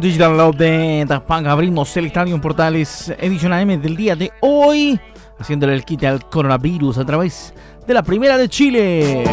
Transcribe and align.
Con 0.00 0.08
Digital 0.08 0.34
Love 0.34 0.56
de 0.56 1.04
Daft 1.06 1.30
abrimos 1.30 1.94
el 1.98 2.06
Estadio 2.06 2.34
en 2.34 2.40
Portales 2.40 3.14
edición 3.18 3.52
AM 3.52 3.82
del 3.82 3.96
día 3.96 4.16
de 4.16 4.32
hoy, 4.40 4.98
haciéndole 5.38 5.74
el 5.74 5.84
quite 5.84 6.06
al 6.06 6.26
coronavirus 6.26 6.96
a 6.96 7.04
través 7.04 7.52
de 7.86 7.92
la 7.92 8.02
Primera 8.02 8.38
de 8.38 8.48
Chile. 8.48 9.24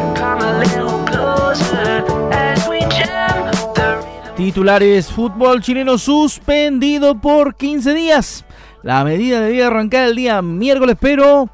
Titulares, 4.35 5.08
fútbol 5.08 5.61
chileno 5.61 5.98
suspendido 5.98 7.16
por 7.16 7.56
15 7.56 7.94
días. 7.94 8.44
La 8.84 9.06
medida 9.06 9.39
debía 9.39 9.67
arrancar 9.67 10.09
el 10.09 10.17
día 10.17 10.41
miércoles, 10.41 10.97
pero 11.00 11.47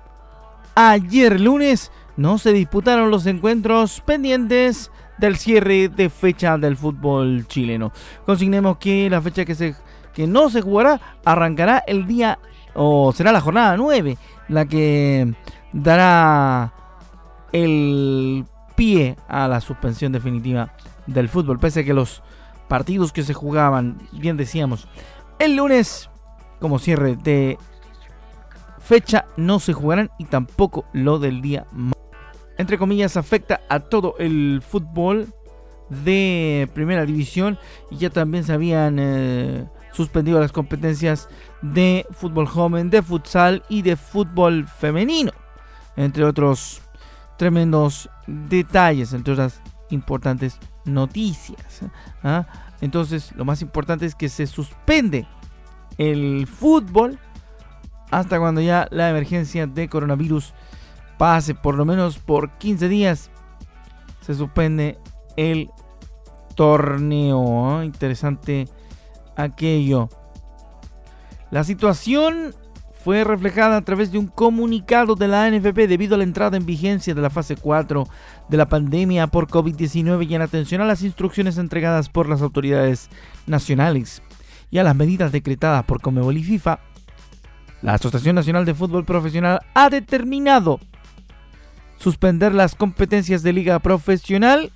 ayer 0.74 1.40
lunes 1.40 1.92
no 2.18 2.40
se 2.40 2.52
disputaron 2.52 3.12
los 3.12 3.28
encuentros 3.28 4.02
pendientes 4.02 4.90
del 5.18 5.38
cierre 5.38 5.90
de 5.90 6.10
fecha 6.10 6.58
del 6.58 6.78
fútbol 6.78 7.48
chileno. 7.48 7.92
Consignemos 8.26 8.78
que 8.78 9.10
la 9.10 9.22
fecha 9.22 9.46
que, 9.46 9.56
se, 9.56 9.76
que 10.14 10.28
no 10.28 10.50
se 10.50 10.62
jugará 10.62 11.00
arrancará 11.24 11.84
el 11.86 12.06
día, 12.06 12.40
o 12.74 13.12
será 13.14 13.32
la 13.32 13.42
jornada 13.42 13.78
9, 13.78 14.18
la 14.50 14.66
que 14.66 15.34
dará 15.72 16.74
el 17.52 18.46
pie 18.76 19.16
a 19.28 19.48
la 19.48 19.62
suspensión 19.62 20.12
definitiva 20.12 20.74
del 21.08 21.30
fútbol. 21.30 21.60
Pese 21.60 21.82
a 21.82 21.84
que 21.84 21.94
los 21.94 22.24
partidos 22.68 23.12
que 23.12 23.24
se 23.24 23.34
jugaban, 23.34 24.02
bien 24.12 24.38
decíamos, 24.38 24.88
el 25.40 25.56
lunes 25.56 26.10
como 26.60 26.80
cierre 26.80 27.16
de 27.16 27.58
fecha 28.80 29.26
no 29.38 29.60
se 29.60 29.74
jugarán 29.74 30.10
y 30.18 30.26
tampoco 30.26 30.86
lo 30.94 31.20
del 31.20 31.42
día 31.42 31.66
entre 32.64 32.78
comillas, 32.78 33.18
afecta 33.18 33.60
a 33.68 33.82
todo 33.82 34.16
el 34.20 34.64
fútbol 34.66 35.28
de 35.90 36.70
primera 36.74 37.06
división 37.06 37.60
y 37.92 37.98
ya 37.98 38.10
también 38.10 38.46
se 38.46 38.54
habían 38.54 39.00
eh, 39.00 39.68
suspendido 39.92 40.40
las 40.40 40.54
competencias 40.54 41.28
de 41.62 42.06
fútbol 42.12 42.48
joven, 42.48 42.90
de 42.90 43.02
futsal 43.02 43.64
y 43.68 43.82
de 43.82 43.98
fútbol 43.98 44.66
femenino, 44.66 45.34
entre 45.98 46.24
otros 46.24 46.82
tremendos 47.38 48.10
detalles, 48.28 49.12
entre 49.12 49.34
otras 49.34 49.60
importantes 49.90 50.58
noticias. 50.86 51.82
¿ah? 52.24 52.48
Entonces, 52.80 53.34
lo 53.36 53.44
más 53.44 53.62
importante 53.62 54.06
es 54.06 54.16
que 54.16 54.30
se 54.30 54.48
suspende 54.48 55.28
el 55.98 56.48
fútbol 56.48 57.20
hasta 58.10 58.40
cuando 58.40 58.62
ya 58.62 58.88
la 58.90 59.10
emergencia 59.10 59.68
de 59.68 59.90
coronavirus 59.90 60.54
pase 61.18 61.56
por 61.56 61.76
lo 61.76 61.86
menos 61.86 62.20
por 62.20 62.58
15 62.58 62.88
días, 62.90 63.32
se 64.22 64.34
suspende 64.34 64.98
el 65.38 65.70
torneo. 66.56 67.84
Interesante 67.84 68.68
aquello. 69.36 70.10
La 71.52 71.64
situación 71.64 72.54
fue 73.04 73.26
reflejada 73.26 73.76
a 73.78 73.82
través 73.82 74.12
de 74.12 74.18
un 74.18 74.28
comunicado 74.28 75.16
de 75.16 75.28
la 75.28 75.50
NFP 75.52 75.88
debido 75.90 76.16
a 76.16 76.18
la 76.18 76.24
entrada 76.24 76.56
en 76.56 76.66
vigencia 76.66 77.14
de 77.14 77.22
la 77.22 77.30
fase 77.30 77.58
4 77.58 78.08
de 78.48 78.58
la 78.58 78.70
pandemia 78.70 79.28
por 79.28 79.48
COVID-19 79.48 80.30
y 80.30 80.36
en 80.36 80.42
atención 80.42 80.80
a 80.80 80.86
las 80.86 81.04
instrucciones 81.04 81.58
entregadas 81.58 82.08
por 82.08 82.30
las 82.30 82.42
autoridades 82.42 83.10
nacionales 83.46 84.24
y 84.72 84.78
a 84.78 84.84
las 84.84 84.96
medidas 84.96 85.34
decretadas 85.34 85.84
por 85.84 86.02
Comebol 86.02 86.38
y 86.38 86.44
FIFA. 86.44 86.80
La 87.82 87.96
Asociación 87.96 88.36
Nacional 88.36 88.64
de 88.64 88.74
Fútbol 88.74 89.04
Profesional 89.04 89.60
ha 89.74 89.90
determinado 89.90 90.80
suspender 91.98 92.54
las 92.54 92.76
competencias 92.76 93.44
de 93.44 93.54
liga 93.54 93.80
profesional 93.80 94.72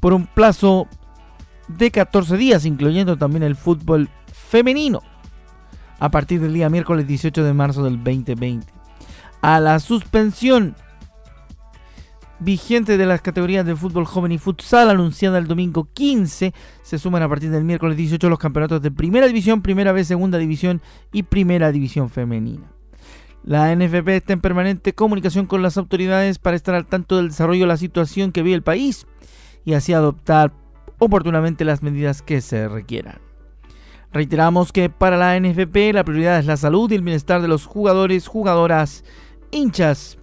por 0.00 0.12
un 0.12 0.26
plazo 0.26 0.86
de 1.68 1.90
14 1.90 2.36
días, 2.36 2.64
incluyendo 2.66 3.16
también 3.16 3.42
el 3.42 3.56
fútbol 3.56 4.08
femenino, 4.32 5.00
a 5.98 6.10
partir 6.10 6.40
del 6.40 6.52
día 6.52 6.68
miércoles 6.68 7.06
18 7.06 7.42
de 7.42 7.54
marzo 7.54 7.82
del 7.84 7.96
2020. 8.02 8.66
A 9.40 9.60
la 9.60 9.78
suspensión 9.78 10.76
vigente 12.40 12.98
de 12.98 13.06
las 13.06 13.22
categorías 13.22 13.64
de 13.64 13.76
fútbol 13.76 14.04
joven 14.04 14.32
y 14.32 14.38
futsal 14.38 14.90
anunciada 14.90 15.38
el 15.38 15.46
domingo 15.46 15.88
15, 15.94 16.52
se 16.82 16.98
suman 16.98 17.22
a 17.22 17.28
partir 17.28 17.50
del 17.50 17.64
miércoles 17.64 17.96
18 17.96 18.28
los 18.28 18.38
campeonatos 18.38 18.82
de 18.82 18.90
Primera 18.90 19.26
División, 19.26 19.62
Primera 19.62 19.92
B, 19.92 20.04
Segunda 20.04 20.38
División 20.38 20.82
y 21.12 21.22
Primera 21.22 21.72
División 21.72 22.10
Femenina. 22.10 22.73
La 23.44 23.74
NFP 23.76 24.08
está 24.08 24.32
en 24.32 24.40
permanente 24.40 24.94
comunicación 24.94 25.44
con 25.44 25.60
las 25.60 25.76
autoridades 25.76 26.38
para 26.38 26.56
estar 26.56 26.74
al 26.74 26.86
tanto 26.86 27.16
del 27.18 27.28
desarrollo 27.28 27.64
de 27.64 27.68
la 27.68 27.76
situación 27.76 28.32
que 28.32 28.42
vive 28.42 28.56
el 28.56 28.62
país 28.62 29.06
y 29.66 29.74
así 29.74 29.92
adoptar 29.92 30.52
oportunamente 30.98 31.66
las 31.66 31.82
medidas 31.82 32.22
que 32.22 32.40
se 32.40 32.68
requieran. 32.68 33.18
Reiteramos 34.14 34.72
que 34.72 34.88
para 34.88 35.18
la 35.18 35.38
NFP 35.38 35.92
la 35.92 36.04
prioridad 36.04 36.38
es 36.38 36.46
la 36.46 36.56
salud 36.56 36.90
y 36.90 36.94
el 36.94 37.02
bienestar 37.02 37.42
de 37.42 37.48
los 37.48 37.66
jugadores, 37.66 38.28
jugadoras, 38.28 39.04
hinchas 39.50 40.16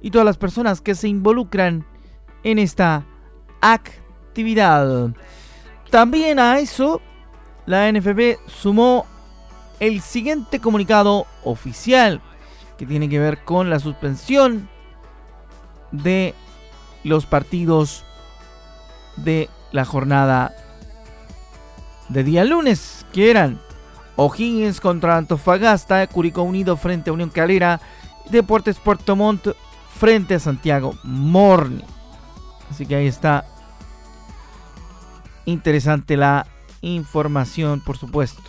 y 0.00 0.12
todas 0.12 0.26
las 0.26 0.38
personas 0.38 0.80
que 0.80 0.94
se 0.94 1.08
involucran 1.08 1.84
en 2.44 2.60
esta 2.60 3.04
actividad. 3.60 5.12
También 5.90 6.38
a 6.38 6.60
eso, 6.60 7.00
la 7.66 7.90
NFP 7.90 8.38
sumó 8.46 9.06
el 9.80 10.00
siguiente 10.02 10.60
comunicado 10.60 11.26
oficial 11.42 12.20
que 12.80 12.86
tiene 12.86 13.10
que 13.10 13.18
ver 13.18 13.44
con 13.44 13.68
la 13.68 13.78
suspensión 13.78 14.66
de 15.92 16.34
los 17.04 17.26
partidos 17.26 18.06
de 19.16 19.50
la 19.70 19.84
jornada 19.84 20.54
de 22.08 22.24
día 22.24 22.42
lunes, 22.42 23.04
que 23.12 23.30
eran 23.30 23.60
O'Higgins 24.16 24.80
contra 24.80 25.18
Antofagasta, 25.18 26.06
Curicó 26.06 26.40
Unido 26.40 26.78
frente 26.78 27.10
a 27.10 27.12
Unión 27.12 27.28
Calera, 27.28 27.82
Deportes 28.30 28.78
Puerto 28.78 29.14
Montt 29.14 29.48
frente 29.98 30.36
a 30.36 30.40
Santiago 30.40 30.94
Morning. 31.02 31.84
Así 32.70 32.86
que 32.86 32.96
ahí 32.96 33.08
está 33.08 33.44
interesante 35.44 36.16
la 36.16 36.46
información, 36.80 37.82
por 37.82 37.98
supuesto, 37.98 38.40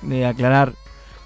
de 0.00 0.24
aclarar 0.24 0.72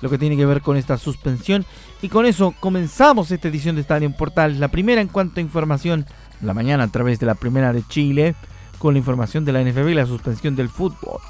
lo 0.00 0.10
que 0.10 0.18
tiene 0.18 0.36
que 0.36 0.44
ver 0.44 0.60
con 0.60 0.76
esta 0.76 0.98
suspensión. 0.98 1.64
Y 2.04 2.10
con 2.10 2.26
eso 2.26 2.54
comenzamos 2.60 3.30
esta 3.30 3.48
edición 3.48 3.76
de 3.76 3.80
Estadio 3.80 4.14
Portal, 4.14 4.60
la 4.60 4.68
primera 4.68 5.00
en 5.00 5.08
cuanto 5.08 5.40
a 5.40 5.42
información, 5.42 6.04
la 6.42 6.52
mañana 6.52 6.84
a 6.84 6.88
través 6.88 7.18
de 7.18 7.24
la 7.24 7.34
primera 7.34 7.72
de 7.72 7.82
Chile, 7.88 8.34
con 8.78 8.92
la 8.92 8.98
información 8.98 9.46
de 9.46 9.54
la 9.54 9.64
NFB 9.64 9.88
y 9.88 9.94
la 9.94 10.04
suspensión 10.04 10.54
del 10.54 10.68
fútbol. 10.68 11.22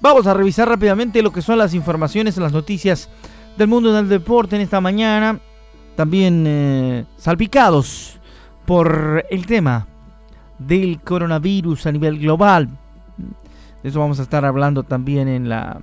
Vamos 0.00 0.26
a 0.26 0.34
revisar 0.34 0.68
rápidamente 0.68 1.22
lo 1.22 1.32
que 1.32 1.40
son 1.40 1.58
las 1.58 1.72
informaciones, 1.72 2.36
las 2.38 2.52
noticias 2.52 3.08
del 3.56 3.68
mundo 3.68 3.92
del 3.92 4.08
deporte 4.08 4.56
en 4.56 4.62
esta 4.62 4.80
mañana 4.80 5.38
también 5.96 6.44
eh, 6.46 7.04
salpicados 7.16 8.18
por 8.66 9.24
el 9.30 9.46
tema 9.46 9.86
del 10.58 11.00
coronavirus 11.00 11.86
a 11.86 11.92
nivel 11.92 12.18
global. 12.18 12.68
De 13.82 13.88
eso 13.88 14.00
vamos 14.00 14.18
a 14.18 14.22
estar 14.22 14.44
hablando 14.44 14.82
también 14.82 15.28
en 15.28 15.48
la 15.48 15.80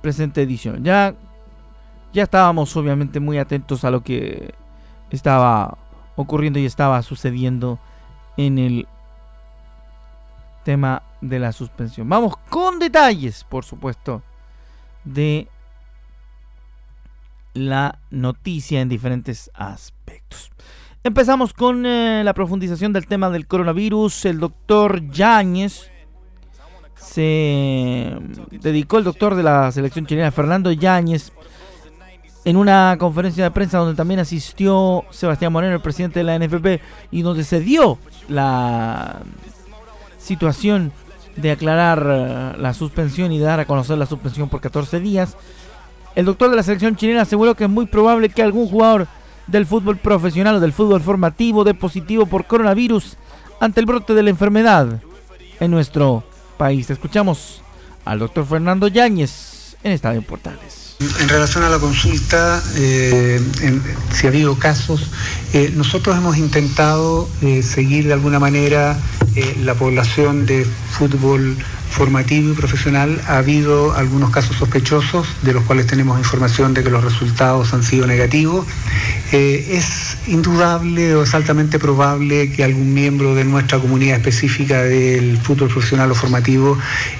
presente 0.00 0.42
edición. 0.42 0.82
Ya, 0.82 1.14
ya 2.12 2.24
estábamos 2.24 2.76
obviamente 2.76 3.20
muy 3.20 3.38
atentos 3.38 3.84
a 3.84 3.90
lo 3.90 4.02
que 4.02 4.54
estaba 5.10 5.78
ocurriendo 6.16 6.58
y 6.58 6.66
estaba 6.66 7.02
sucediendo 7.02 7.78
en 8.36 8.58
el 8.58 8.88
tema 10.64 11.02
de 11.20 11.38
la 11.38 11.52
suspensión. 11.52 12.08
Vamos 12.08 12.36
con 12.48 12.78
detalles, 12.78 13.44
por 13.44 13.64
supuesto, 13.64 14.22
de 15.04 15.48
la 17.54 17.98
noticia 18.10 18.80
en 18.80 18.88
diferentes 18.88 19.50
aspectos. 19.54 20.50
Empezamos 21.02 21.54
con 21.54 21.86
eh, 21.86 22.20
la 22.22 22.34
profundización 22.34 22.92
del 22.92 23.06
tema 23.06 23.30
del 23.30 23.46
coronavirus. 23.46 24.26
El 24.26 24.38
doctor 24.38 25.08
Yáñez 25.08 25.90
se 26.94 28.18
dedicó, 28.50 28.98
el 28.98 29.04
doctor 29.04 29.34
de 29.34 29.42
la 29.42 29.72
selección 29.72 30.04
chilena, 30.04 30.30
Fernando 30.30 30.70
Yáñez, 30.70 31.32
en 32.44 32.58
una 32.58 32.96
conferencia 33.00 33.44
de 33.44 33.50
prensa 33.50 33.78
donde 33.78 33.96
también 33.96 34.20
asistió 34.20 35.06
Sebastián 35.08 35.54
Moreno, 35.54 35.74
el 35.74 35.80
presidente 35.80 36.22
de 36.22 36.24
la 36.24 36.38
NFP, 36.38 36.82
y 37.10 37.22
donde 37.22 37.44
se 37.44 37.60
dio 37.60 37.96
la 38.28 39.22
situación 40.18 40.92
de 41.34 41.52
aclarar 41.52 42.06
eh, 42.06 42.58
la 42.58 42.74
suspensión 42.74 43.32
y 43.32 43.38
dar 43.38 43.58
a 43.58 43.64
conocer 43.64 43.96
la 43.96 44.04
suspensión 44.04 44.50
por 44.50 44.60
14 44.60 45.00
días. 45.00 45.34
El 46.14 46.26
doctor 46.26 46.50
de 46.50 46.56
la 46.56 46.62
selección 46.62 46.94
chilena 46.94 47.22
aseguró 47.22 47.54
que 47.54 47.64
es 47.64 47.70
muy 47.70 47.86
probable 47.86 48.28
que 48.28 48.42
algún 48.42 48.68
jugador 48.68 49.08
del 49.50 49.66
fútbol 49.66 49.96
profesional 49.96 50.56
o 50.56 50.60
del 50.60 50.72
fútbol 50.72 51.00
formativo 51.00 51.64
dé 51.64 51.74
positivo 51.74 52.26
por 52.26 52.46
coronavirus 52.46 53.16
ante 53.60 53.80
el 53.80 53.86
brote 53.86 54.14
de 54.14 54.22
la 54.22 54.30
enfermedad 54.30 55.02
en 55.58 55.70
nuestro 55.70 56.24
país. 56.56 56.88
Escuchamos 56.90 57.62
al 58.04 58.18
doctor 58.18 58.46
Fernando 58.46 58.88
Yáñez 58.88 59.76
en 59.82 59.92
Estadio 59.92 60.22
Portales. 60.22 60.96
En 61.20 61.28
relación 61.28 61.64
a 61.64 61.70
la 61.70 61.78
consulta, 61.78 62.62
eh, 62.76 63.40
si 64.12 64.26
ha 64.26 64.30
habido 64.30 64.58
casos, 64.58 65.10
eh, 65.54 65.72
nosotros 65.74 66.16
hemos 66.16 66.36
intentado 66.36 67.26
eh, 67.40 67.62
seguir 67.62 68.06
de 68.06 68.12
alguna 68.12 68.38
manera 68.38 68.98
la 69.62 69.74
población 69.74 70.44
de 70.44 70.64
fútbol 70.64 71.56
formativo 71.90 72.52
y 72.52 72.54
profesional 72.54 73.20
ha 73.26 73.38
habido 73.38 73.92
algunos 73.94 74.30
casos 74.30 74.56
sospechosos 74.56 75.26
de 75.42 75.52
los 75.52 75.64
cuales 75.64 75.86
tenemos 75.86 76.18
información 76.18 76.72
de 76.72 76.84
que 76.84 76.90
los 76.90 77.02
resultados 77.02 77.74
han 77.74 77.82
sido 77.82 78.06
negativos. 78.06 78.66
Eh, 79.32 79.76
es 79.76 80.16
indudable 80.26 81.14
o 81.14 81.24
es 81.24 81.34
altamente 81.34 81.78
probable 81.78 82.50
que 82.52 82.64
algún 82.64 82.94
miembro 82.94 83.34
de 83.34 83.44
nuestra 83.44 83.78
comunidad 83.78 84.16
específica 84.16 84.82
del 84.82 85.38
fútbol 85.38 85.68
profesional 85.68 86.10
o 86.10 86.14
formativo 86.14 86.78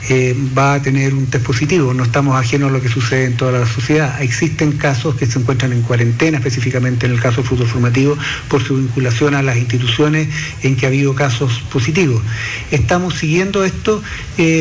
eh, 0.09 0.37
va 0.57 0.75
a 0.75 0.83
tener 0.83 1.15
un 1.15 1.27
test 1.27 1.45
positivo. 1.45 1.93
No 1.93 2.05
estamos 2.05 2.37
ajenos 2.37 2.71
a 2.71 2.73
lo 2.73 2.81
que 2.81 2.89
sucede 2.89 3.25
en 3.25 3.37
toda 3.37 3.53
la 3.53 3.67
sociedad. 3.67 4.23
Existen 4.23 4.73
casos 4.73 5.17
que 5.17 5.27
se 5.27 5.39
encuentran 5.39 5.73
en 5.73 5.83
cuarentena, 5.83 6.39
específicamente 6.39 7.07
en 7.07 7.13
el 7.13 7.21
caso 7.21 7.39
del 7.39 7.47
fútbol 7.47 7.67
formativo, 7.67 8.17
por 8.49 8.63
su 8.63 8.77
vinculación 8.77 9.35
a 9.35 9.43
las 9.43 9.57
instituciones 9.57 10.29
en 10.63 10.77
que 10.77 10.87
ha 10.87 10.89
habido 10.89 11.15
casos 11.15 11.61
positivos. 11.73 12.23
Estamos 12.71 13.15
siguiendo 13.15 13.65
esto. 13.65 14.03
Eh, 14.39 14.60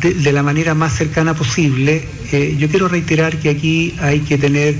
de, 0.00 0.32
la 0.32 0.42
manera 0.42 0.74
más 0.74 0.96
cercana 0.96 1.34
posible. 1.34 2.04
Eh, 2.32 2.56
yo 2.58 2.68
quiero 2.68 2.88
reiterar 2.88 3.38
que 3.38 3.50
aquí 3.50 3.94
hay 4.00 4.20
que 4.20 4.38
tener 4.38 4.76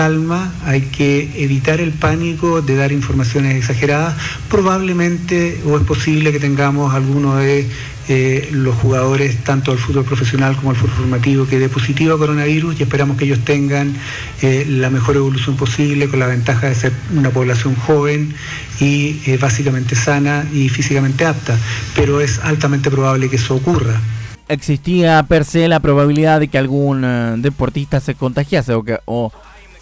calma, 0.00 0.50
hay 0.64 0.80
que 0.80 1.28
evitar 1.44 1.78
el 1.78 1.92
pánico 1.92 2.62
de 2.62 2.74
dar 2.74 2.90
informaciones 2.90 3.54
exageradas. 3.54 4.16
Probablemente 4.48 5.60
o 5.66 5.76
es 5.76 5.84
posible 5.84 6.32
que 6.32 6.40
tengamos 6.40 6.94
alguno 6.94 7.36
de 7.36 7.66
eh, 8.08 8.48
los 8.50 8.74
jugadores, 8.76 9.44
tanto 9.44 9.72
del 9.72 9.78
fútbol 9.78 10.06
profesional 10.06 10.56
como 10.56 10.70
el 10.70 10.78
fútbol 10.78 10.96
formativo, 10.96 11.46
que 11.46 11.58
dé 11.58 11.68
positivo 11.68 12.14
a 12.14 12.18
coronavirus 12.18 12.80
y 12.80 12.84
esperamos 12.84 13.18
que 13.18 13.26
ellos 13.26 13.40
tengan 13.44 13.94
eh, 14.40 14.64
la 14.66 14.88
mejor 14.88 15.16
evolución 15.16 15.58
posible 15.58 16.08
con 16.08 16.18
la 16.18 16.28
ventaja 16.28 16.68
de 16.68 16.76
ser 16.76 16.94
una 17.14 17.28
población 17.28 17.74
joven 17.74 18.32
y 18.80 19.20
eh, 19.26 19.36
básicamente 19.36 19.96
sana 19.96 20.46
y 20.50 20.70
físicamente 20.70 21.26
apta. 21.26 21.58
Pero 21.94 22.22
es 22.22 22.38
altamente 22.38 22.90
probable 22.90 23.28
que 23.28 23.36
eso 23.36 23.54
ocurra 23.54 24.00
existía 24.48 25.22
per 25.28 25.44
se 25.44 25.68
la 25.68 25.78
probabilidad 25.78 26.40
de 26.40 26.48
que 26.48 26.58
algún 26.58 27.02
deportista 27.40 28.00
se 28.00 28.16
contagiase 28.16 28.74
o, 28.74 28.82
que, 28.82 28.98
o 29.04 29.30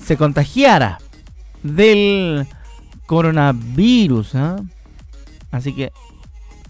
se 0.05 0.17
contagiara 0.17 0.99
del 1.63 2.47
coronavirus. 3.07 4.35
¿ah? 4.35 4.57
Así 5.51 5.73
que 5.75 5.93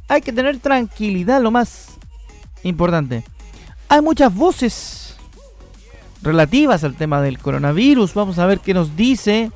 hay 0.08 0.20
que 0.20 0.32
tener 0.32 0.58
tranquilidad, 0.58 1.40
lo 1.42 1.50
más 1.50 1.98
importante. 2.62 3.24
Hay 3.88 4.00
muchas 4.00 4.34
voces 4.34 5.16
relativas 6.22 6.84
al 6.84 6.94
tema 6.94 7.20
del 7.20 7.38
coronavirus. 7.38 8.14
Vamos 8.14 8.38
a 8.38 8.46
ver 8.46 8.60
qué 8.60 8.74
nos 8.74 8.96
dice. 8.96 9.50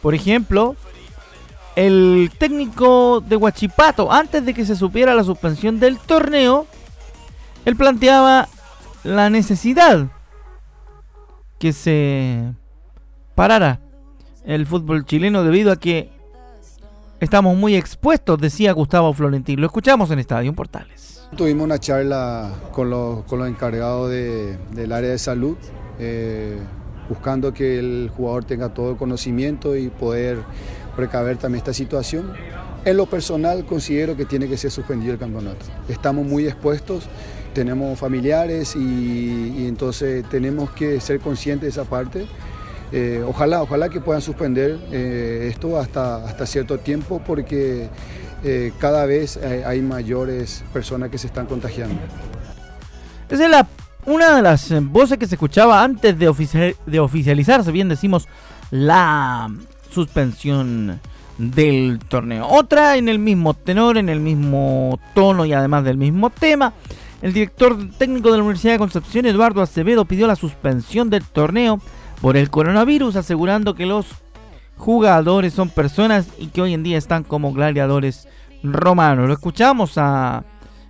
Por 0.00 0.14
ejemplo, 0.14 0.76
el 1.76 2.30
técnico 2.38 3.20
de 3.20 3.36
Huachipato, 3.36 4.12
antes 4.12 4.44
de 4.44 4.54
que 4.54 4.66
se 4.66 4.76
supiera 4.76 5.14
la 5.14 5.24
suspensión 5.24 5.80
del 5.80 5.98
torneo, 5.98 6.66
él 7.64 7.76
planteaba 7.76 8.48
la 9.04 9.30
necesidad 9.30 10.08
que 11.58 11.72
se 11.72 12.52
parara 13.34 13.80
el 14.44 14.66
fútbol 14.66 15.04
chileno 15.04 15.44
debido 15.44 15.72
a 15.72 15.76
que 15.76 16.10
estamos 17.20 17.56
muy 17.56 17.76
expuestos, 17.76 18.40
decía 18.40 18.72
Gustavo 18.72 19.12
Florentín. 19.12 19.60
Lo 19.60 19.66
escuchamos 19.66 20.10
en 20.10 20.18
Estadio 20.18 20.52
Portales. 20.52 21.22
Tuvimos 21.36 21.64
una 21.64 21.78
charla 21.78 22.50
con 22.72 22.90
los, 22.90 23.24
con 23.24 23.38
los 23.38 23.48
encargados 23.48 24.10
del 24.10 24.92
área 24.92 25.10
de 25.10 25.18
salud, 25.18 25.56
eh, 25.98 26.58
buscando 27.08 27.54
que 27.54 27.78
el 27.78 28.10
jugador 28.14 28.44
tenga 28.44 28.74
todo 28.74 28.90
el 28.90 28.96
conocimiento 28.96 29.76
y 29.76 29.88
poder 29.88 30.38
precaver 30.96 31.38
también 31.38 31.58
esta 31.58 31.72
situación. 31.72 32.32
En 32.84 32.96
lo 32.96 33.06
personal 33.06 33.64
considero 33.64 34.16
que 34.16 34.24
tiene 34.24 34.48
que 34.48 34.56
ser 34.56 34.72
suspendido 34.72 35.12
el 35.12 35.18
campeonato. 35.18 35.64
Estamos 35.88 36.26
muy 36.26 36.46
expuestos, 36.46 37.08
tenemos 37.54 37.98
familiares 37.98 38.74
y, 38.74 39.54
y 39.58 39.66
entonces 39.68 40.28
tenemos 40.28 40.70
que 40.72 41.00
ser 41.00 41.20
conscientes 41.20 41.74
de 41.74 41.80
esa 41.80 41.88
parte 41.88 42.26
eh, 42.92 43.24
ojalá, 43.26 43.62
ojalá 43.62 43.88
que 43.88 44.00
puedan 44.00 44.20
suspender 44.20 44.78
eh, 44.92 45.48
esto 45.50 45.78
hasta, 45.78 46.16
hasta 46.26 46.44
cierto 46.44 46.78
tiempo 46.78 47.22
porque 47.26 47.88
eh, 48.44 48.72
cada 48.78 49.06
vez 49.06 49.38
hay, 49.38 49.80
mayores 49.80 50.62
personas 50.74 51.08
que 51.08 51.16
se 51.16 51.26
están 51.26 51.46
contagiando. 51.46 51.96
Esa 53.30 53.44
es 53.44 53.50
la, 53.50 53.66
una 54.04 54.36
de 54.36 54.42
las 54.42 54.70
voces 54.84 55.16
que 55.16 55.26
se 55.26 55.36
escuchaba 55.36 55.82
antes 55.82 56.18
de, 56.18 56.76
de 56.84 57.00
oficializarse, 57.00 57.72
bien 57.72 57.88
decimos, 57.88 58.28
la 58.70 59.50
suspensión 59.90 61.00
del 61.38 61.98
torneo. 62.08 62.46
Otra 62.46 62.98
en 62.98 63.08
el 63.08 63.18
mismo 63.18 63.54
tenor, 63.54 63.96
en 63.96 64.10
el 64.10 64.20
mismo 64.20 65.00
tono 65.14 65.46
y 65.46 65.54
además 65.54 65.84
del 65.84 65.96
mismo 65.96 66.28
tema. 66.28 66.74
El 67.22 67.32
director 67.32 67.78
técnico 67.96 68.30
de 68.30 68.36
la 68.36 68.42
Universidad 68.42 68.72
de 68.74 68.78
Concepción, 68.78 69.24
Eduardo 69.24 69.62
Acevedo, 69.62 70.04
pidió 70.04 70.26
la 70.26 70.36
suspensión 70.36 71.08
del 71.08 71.24
torneo 71.24 71.80
por 72.22 72.36
el 72.36 72.50
coronavirus, 72.50 73.16
asegurando 73.16 73.74
que 73.74 73.84
los 73.84 74.06
jugadores 74.76 75.52
son 75.52 75.68
personas 75.68 76.28
y 76.38 76.46
que 76.46 76.62
hoy 76.62 76.72
en 76.72 76.84
día 76.84 76.96
están 76.96 77.24
como 77.24 77.52
gladiadores 77.52 78.28
romanos. 78.62 79.26
Lo 79.26 79.34
escuchamos 79.34 79.98
a 79.98 80.44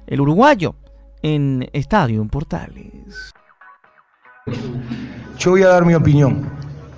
el 0.07 0.21
uruguayo 0.21 0.75
en 1.23 1.71
Estadio 1.73 2.23
Portales. 2.27 3.33
Yo 5.39 5.53
voy 5.53 5.63
a 5.63 5.69
dar 5.69 5.87
mi 5.87 5.95
opinión. 5.95 6.51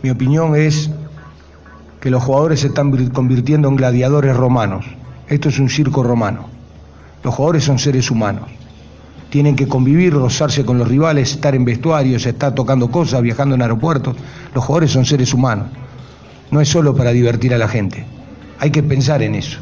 Mi 0.03 0.11
opinión 0.11 0.57
es 0.57 0.91
que 2.01 2.11
los 2.11 2.23
jugadores 2.25 2.61
se 2.61 2.67
están 2.67 2.91
convirtiendo 3.11 3.69
en 3.69 3.77
gladiadores 3.77 4.37
romanos. 4.37 4.85
Esto 5.29 5.49
es 5.49 5.61
un 5.61 5.69
circo 5.69 6.03
romano. 6.03 6.49
Los 7.23 7.37
jugadores 7.37 7.63
son 7.63 7.79
seres 7.79 8.11
humanos 8.11 8.51
tienen 9.35 9.57
que 9.57 9.67
convivir, 9.67 10.13
rozarse 10.13 10.65
con 10.65 10.79
los 10.79 10.87
rivales, 10.87 11.33
estar 11.33 11.57
en 11.57 11.65
vestuarios, 11.65 12.25
estar 12.25 12.55
tocando 12.55 12.89
cosas, 12.89 13.21
viajando 13.21 13.57
en 13.57 13.63
aeropuertos. 13.63 14.15
Los 14.55 14.65
jugadores 14.65 14.93
son 14.93 15.05
seres 15.05 15.35
humanos. 15.35 15.67
No 16.53 16.61
es 16.61 16.69
solo 16.69 16.95
para 16.95 17.11
divertir 17.11 17.53
a 17.53 17.59
la 17.59 17.67
gente. 17.67 18.05
Hay 18.61 18.71
que 18.71 18.85
pensar 18.85 19.25
en 19.25 19.35
eso. 19.35 19.59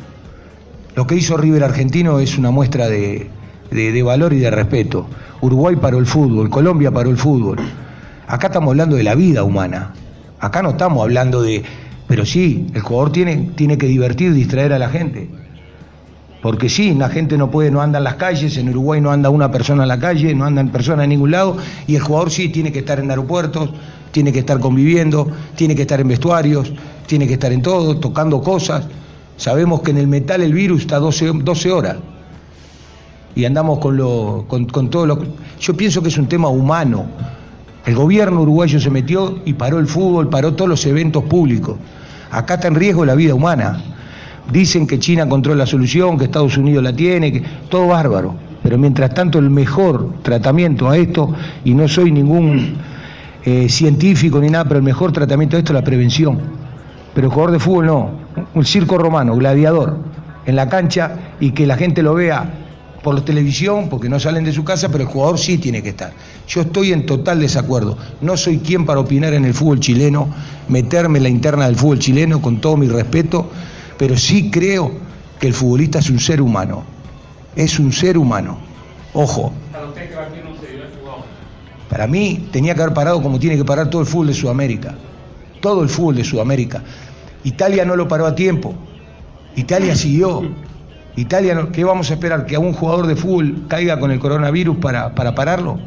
Lo 0.94 1.06
que 1.06 1.14
hizo 1.14 1.38
River 1.38 1.64
Argentino 1.64 2.20
es 2.20 2.36
una 2.36 2.50
muestra 2.50 2.86
de, 2.86 3.30
de, 3.70 4.02
valor 4.02 4.34
y 4.34 4.40
de 4.40 4.50
respeto. 4.50 5.06
Uruguay 5.40 5.76
paró 5.76 5.98
el 5.98 6.04
fútbol, 6.04 6.50
Colombia 6.50 6.90
paró 6.90 7.08
el 7.08 7.16
fútbol. 7.16 7.56
Acá 8.28 8.48
estamos 8.48 8.72
hablando 8.72 8.96
de 8.96 9.04
la 9.04 9.14
vida 9.14 9.42
humana. 9.42 9.94
Acá 10.38 10.60
no 10.60 10.72
estamos 10.72 11.02
hablando 11.02 11.40
de... 11.40 11.62
Pero 12.08 12.26
sí, 12.26 12.66
el 12.74 12.82
jugador 12.82 13.10
tiene, 13.10 13.52
tiene 13.54 13.78
que 13.78 13.86
divertir, 13.86 14.34
distraer 14.34 14.74
a 14.74 14.78
la 14.78 14.90
gente. 14.90 15.30
Porque 16.42 16.68
sí, 16.68 16.92
la 16.92 17.08
gente 17.08 17.38
no 17.38 17.52
puede, 17.52 17.70
no 17.70 17.80
anda 17.80 17.98
en 17.98 18.04
las 18.04 18.16
calles, 18.16 18.56
en 18.56 18.68
Uruguay 18.68 19.00
no 19.00 19.12
anda 19.12 19.30
una 19.30 19.52
persona 19.52 19.84
en 19.84 19.88
la 19.88 20.00
calle, 20.00 20.34
no 20.34 20.44
andan 20.44 20.70
personas 20.70 21.04
en 21.04 21.10
ningún 21.10 21.30
lado, 21.30 21.56
y 21.86 21.94
el 21.94 22.02
jugador 22.02 22.32
sí 22.32 22.48
tiene 22.48 22.72
que 22.72 22.80
estar 22.80 22.98
en 22.98 23.08
aeropuertos, 23.08 23.70
tiene 24.10 24.32
que 24.32 24.40
estar 24.40 24.58
conviviendo, 24.58 25.28
tiene 25.54 25.76
que 25.76 25.82
estar 25.82 26.00
en 26.00 26.08
vestuarios, 26.08 26.72
tiene 27.06 27.28
que 27.28 27.34
estar 27.34 27.52
en 27.52 27.62
todo, 27.62 27.96
tocando 27.96 28.42
cosas. 28.42 28.86
Sabemos 29.36 29.82
que 29.82 29.92
en 29.92 29.98
el 29.98 30.08
metal 30.08 30.42
el 30.42 30.52
virus 30.52 30.80
está 30.80 30.98
12, 30.98 31.32
12 31.44 31.70
horas. 31.70 31.96
Y 33.36 33.44
andamos 33.44 33.78
con, 33.78 33.96
lo, 33.96 34.44
con, 34.48 34.66
con 34.66 34.90
todo 34.90 35.06
lo... 35.06 35.22
Yo 35.60 35.76
pienso 35.76 36.02
que 36.02 36.08
es 36.08 36.18
un 36.18 36.26
tema 36.26 36.48
humano. 36.48 37.06
El 37.86 37.94
gobierno 37.94 38.42
uruguayo 38.42 38.80
se 38.80 38.90
metió 38.90 39.38
y 39.44 39.52
paró 39.52 39.78
el 39.78 39.86
fútbol, 39.86 40.28
paró 40.28 40.54
todos 40.54 40.68
los 40.68 40.84
eventos 40.86 41.22
públicos. 41.24 41.76
Acá 42.32 42.54
está 42.54 42.66
en 42.66 42.74
riesgo 42.74 43.04
la 43.04 43.14
vida 43.14 43.32
humana. 43.32 43.80
Dicen 44.50 44.86
que 44.86 44.98
China 44.98 45.22
encontró 45.22 45.54
la 45.54 45.66
solución, 45.66 46.18
que 46.18 46.24
Estados 46.24 46.56
Unidos 46.56 46.82
la 46.82 46.92
tiene, 46.92 47.32
que 47.32 47.42
todo 47.68 47.88
bárbaro. 47.88 48.34
Pero 48.62 48.78
mientras 48.78 49.12
tanto 49.14 49.38
el 49.38 49.50
mejor 49.50 50.14
tratamiento 50.22 50.88
a 50.88 50.96
esto, 50.96 51.32
y 51.64 51.74
no 51.74 51.88
soy 51.88 52.12
ningún 52.12 52.76
eh, 53.44 53.68
científico 53.68 54.40
ni 54.40 54.48
nada, 54.48 54.64
pero 54.64 54.78
el 54.78 54.84
mejor 54.84 55.12
tratamiento 55.12 55.56
a 55.56 55.58
esto 55.58 55.72
es 55.72 55.74
la 55.74 55.84
prevención. 55.84 56.38
Pero 57.14 57.26
el 57.26 57.32
jugador 57.32 57.52
de 57.52 57.58
fútbol 57.58 57.86
no, 57.86 58.10
un 58.54 58.64
circo 58.64 58.98
romano, 58.98 59.36
gladiador, 59.36 59.98
en 60.46 60.56
la 60.56 60.68
cancha 60.68 61.16
y 61.40 61.50
que 61.50 61.66
la 61.66 61.76
gente 61.76 62.02
lo 62.02 62.14
vea 62.14 62.62
por 63.02 63.16
la 63.16 63.24
televisión, 63.24 63.88
porque 63.88 64.08
no 64.08 64.20
salen 64.20 64.44
de 64.44 64.52
su 64.52 64.62
casa, 64.62 64.88
pero 64.88 65.04
el 65.04 65.10
jugador 65.10 65.38
sí 65.38 65.58
tiene 65.58 65.82
que 65.82 65.88
estar. 65.90 66.12
Yo 66.46 66.60
estoy 66.60 66.92
en 66.92 67.04
total 67.04 67.40
desacuerdo. 67.40 67.98
No 68.20 68.36
soy 68.36 68.58
quien 68.58 68.86
para 68.86 69.00
opinar 69.00 69.34
en 69.34 69.44
el 69.44 69.54
fútbol 69.54 69.80
chileno, 69.80 70.28
meterme 70.68 71.18
en 71.18 71.24
la 71.24 71.28
interna 71.28 71.66
del 71.66 71.74
fútbol 71.74 71.98
chileno 71.98 72.40
con 72.40 72.60
todo 72.60 72.76
mi 72.76 72.86
respeto, 72.86 73.50
pero 74.02 74.16
sí 74.16 74.50
creo 74.50 74.90
que 75.38 75.46
el 75.46 75.54
futbolista 75.54 76.00
es 76.00 76.10
un 76.10 76.18
ser 76.18 76.42
humano. 76.42 76.82
Es 77.54 77.78
un 77.78 77.92
ser 77.92 78.18
humano. 78.18 78.58
Ojo. 79.12 79.52
Para 81.88 82.08
mí 82.08 82.48
tenía 82.50 82.74
que 82.74 82.82
haber 82.82 82.94
parado 82.94 83.22
como 83.22 83.38
tiene 83.38 83.56
que 83.56 83.64
parar 83.64 83.90
todo 83.90 84.02
el 84.02 84.08
fútbol 84.08 84.26
de 84.26 84.34
Sudamérica. 84.34 84.96
Todo 85.60 85.84
el 85.84 85.88
fútbol 85.88 86.16
de 86.16 86.24
Sudamérica. 86.24 86.82
Italia 87.44 87.84
no 87.84 87.94
lo 87.94 88.08
paró 88.08 88.26
a 88.26 88.34
tiempo. 88.34 88.74
Italia 89.54 89.94
siguió. 89.94 90.50
Italia, 91.14 91.68
¿qué 91.72 91.84
vamos 91.84 92.10
a 92.10 92.14
esperar? 92.14 92.44
¿Que 92.44 92.56
a 92.56 92.58
un 92.58 92.72
jugador 92.72 93.06
de 93.06 93.14
fútbol 93.14 93.66
caiga 93.68 94.00
con 94.00 94.10
el 94.10 94.18
coronavirus 94.18 94.78
para, 94.78 95.14
para 95.14 95.36
pararlo? 95.36 95.78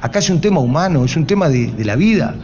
Acá 0.00 0.20
es 0.20 0.30
un 0.30 0.40
tema 0.40 0.60
humano, 0.60 1.04
es 1.04 1.14
un 1.14 1.26
tema 1.26 1.50
de, 1.50 1.74
la 1.84 1.96
vida. 1.96 2.36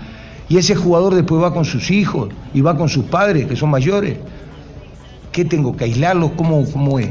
Y 0.50 0.58
ese 0.58 0.74
jugador 0.74 1.14
después 1.14 1.42
va 1.42 1.54
con 1.54 1.64
sus 1.64 1.90
hijos 1.90 2.28
y 2.52 2.60
va 2.60 2.76
con 2.76 2.90
sus 2.90 3.06
padres, 3.06 3.46
que 3.46 3.56
son 3.56 3.70
mayores. 3.70 4.18
¿Qué 5.32 5.44
tengo 5.44 5.76
que 5.76 5.84
aislarlos? 5.84 6.32
¿Cómo, 6.36 6.64
cómo 6.72 6.98
es? 6.98 7.10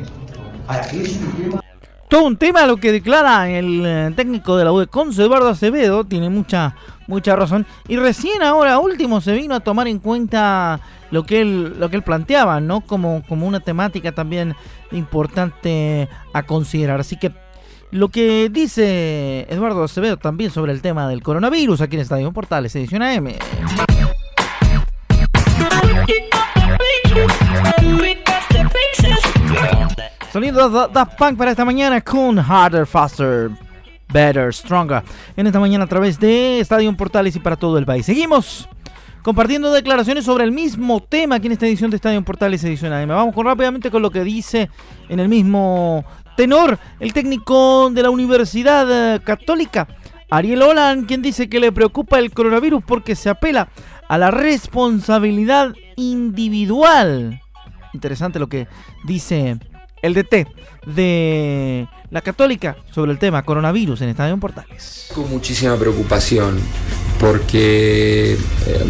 Todo 2.10 2.26
un 2.26 2.38
tema 2.38 2.66
lo 2.66 2.78
que 2.78 2.92
declara 2.92 3.50
el 3.50 3.84
eh, 3.86 4.14
técnico 4.16 4.58
de 4.58 4.66
la 4.66 4.72
U 4.72 4.82
Eduardo 4.82 5.50
Acevedo, 5.50 6.04
tiene 6.04 6.30
mucha, 6.30 6.76
mucha 7.08 7.36
razón. 7.36 7.66
Y 7.88 7.98
recién 7.98 8.42
ahora 8.42 8.80
último 8.80 9.22
se 9.22 9.34
vino 9.34 9.56
a 9.56 9.60
tomar 9.60 9.88
en 9.88 10.00
cuenta 10.00 10.80
lo 11.12 11.24
que 11.24 11.42
él, 11.42 11.80
lo 11.80 11.90
que 11.90 11.98
él 11.98 12.04
planteaba, 12.04 12.60
¿no? 12.60 12.82
Como, 12.82 13.24
como 13.28 13.48
una 13.48 13.60
temática 13.60 14.12
también 14.12 14.56
importante 14.92 16.10
a 16.34 16.44
considerar. 16.44 17.00
Así 17.00 17.16
que 17.16 17.32
lo 17.92 18.10
que 18.10 18.50
dice 18.50 19.48
Eduardo 19.50 19.84
Acevedo 19.84 20.18
también 20.18 20.52
sobre 20.52 20.72
el 20.72 20.82
tema 20.82 21.08
del 21.08 21.24
coronavirus 21.24 21.82
aquí 21.82 21.96
en 21.96 22.02
Estadio 22.02 22.32
Portales, 22.32 22.76
edición 22.76 23.02
AM. 23.02 23.36
Sonido 30.32 30.88
Daft 30.88 31.16
Punk 31.18 31.38
para 31.38 31.52
esta 31.52 31.66
mañana 31.66 32.02
con 32.02 32.38
Harder, 32.38 32.86
Faster, 32.86 33.50
Better, 34.12 34.54
Stronger. 34.54 35.04
En 35.36 35.48
esta 35.48 35.60
mañana 35.60 35.86
a 35.86 35.88
través 35.88 36.20
de 36.20 36.60
Estadio 36.60 36.96
Portales 36.96 37.36
y 37.36 37.40
para 37.40 37.56
todo 37.56 37.78
el 37.78 37.86
país. 37.86 38.06
Seguimos 38.06 38.68
compartiendo 39.24 39.72
declaraciones 39.72 40.26
sobre 40.26 40.44
el 40.44 40.52
mismo 40.52 41.02
tema 41.02 41.36
aquí 41.36 41.48
en 41.48 41.54
esta 41.54 41.68
edición 41.68 41.90
de 41.90 41.96
Estadio 41.96 42.22
Portales 42.24 42.64
edición 42.64 42.94
AM. 42.94 43.10
Vamos 43.10 43.34
con, 43.34 43.46
rápidamente 43.46 43.92
con 43.92 44.02
lo 44.02 44.12
que 44.12 44.24
dice 44.24 44.70
en 45.10 45.20
el 45.20 45.30
mismo 45.30 46.06
tenor 46.38 46.78
el 47.00 47.14
técnico 47.14 47.90
de 47.92 48.04
la 48.04 48.10
Universidad 48.10 49.22
Católica, 49.24 49.88
Ariel 50.30 50.62
Olan, 50.62 51.06
quien 51.06 51.22
dice 51.22 51.50
que 51.50 51.60
le 51.60 51.72
preocupa 51.72 52.20
el 52.20 52.32
coronavirus 52.32 52.84
porque 52.86 53.16
se 53.16 53.30
apela 53.30 53.70
a 54.08 54.18
la 54.18 54.32
responsabilidad 54.32 55.74
individual. 55.96 57.42
Interesante 57.94 58.40
lo 58.40 58.48
que 58.48 58.68
dice 59.06 59.58
el 60.02 60.14
DT 60.14 60.48
de 60.88 61.88
la 62.12 62.22
Católica 62.22 62.78
sobre 62.92 63.12
el 63.12 63.20
tema 63.20 63.44
coronavirus 63.44 64.02
en 64.02 64.10
Estadio 64.10 64.38
Portales. 64.38 65.10
Con 65.14 65.30
muchísima 65.30 65.76
preocupación 65.76 66.60
porque 67.20 68.34
eh, 68.34 68.38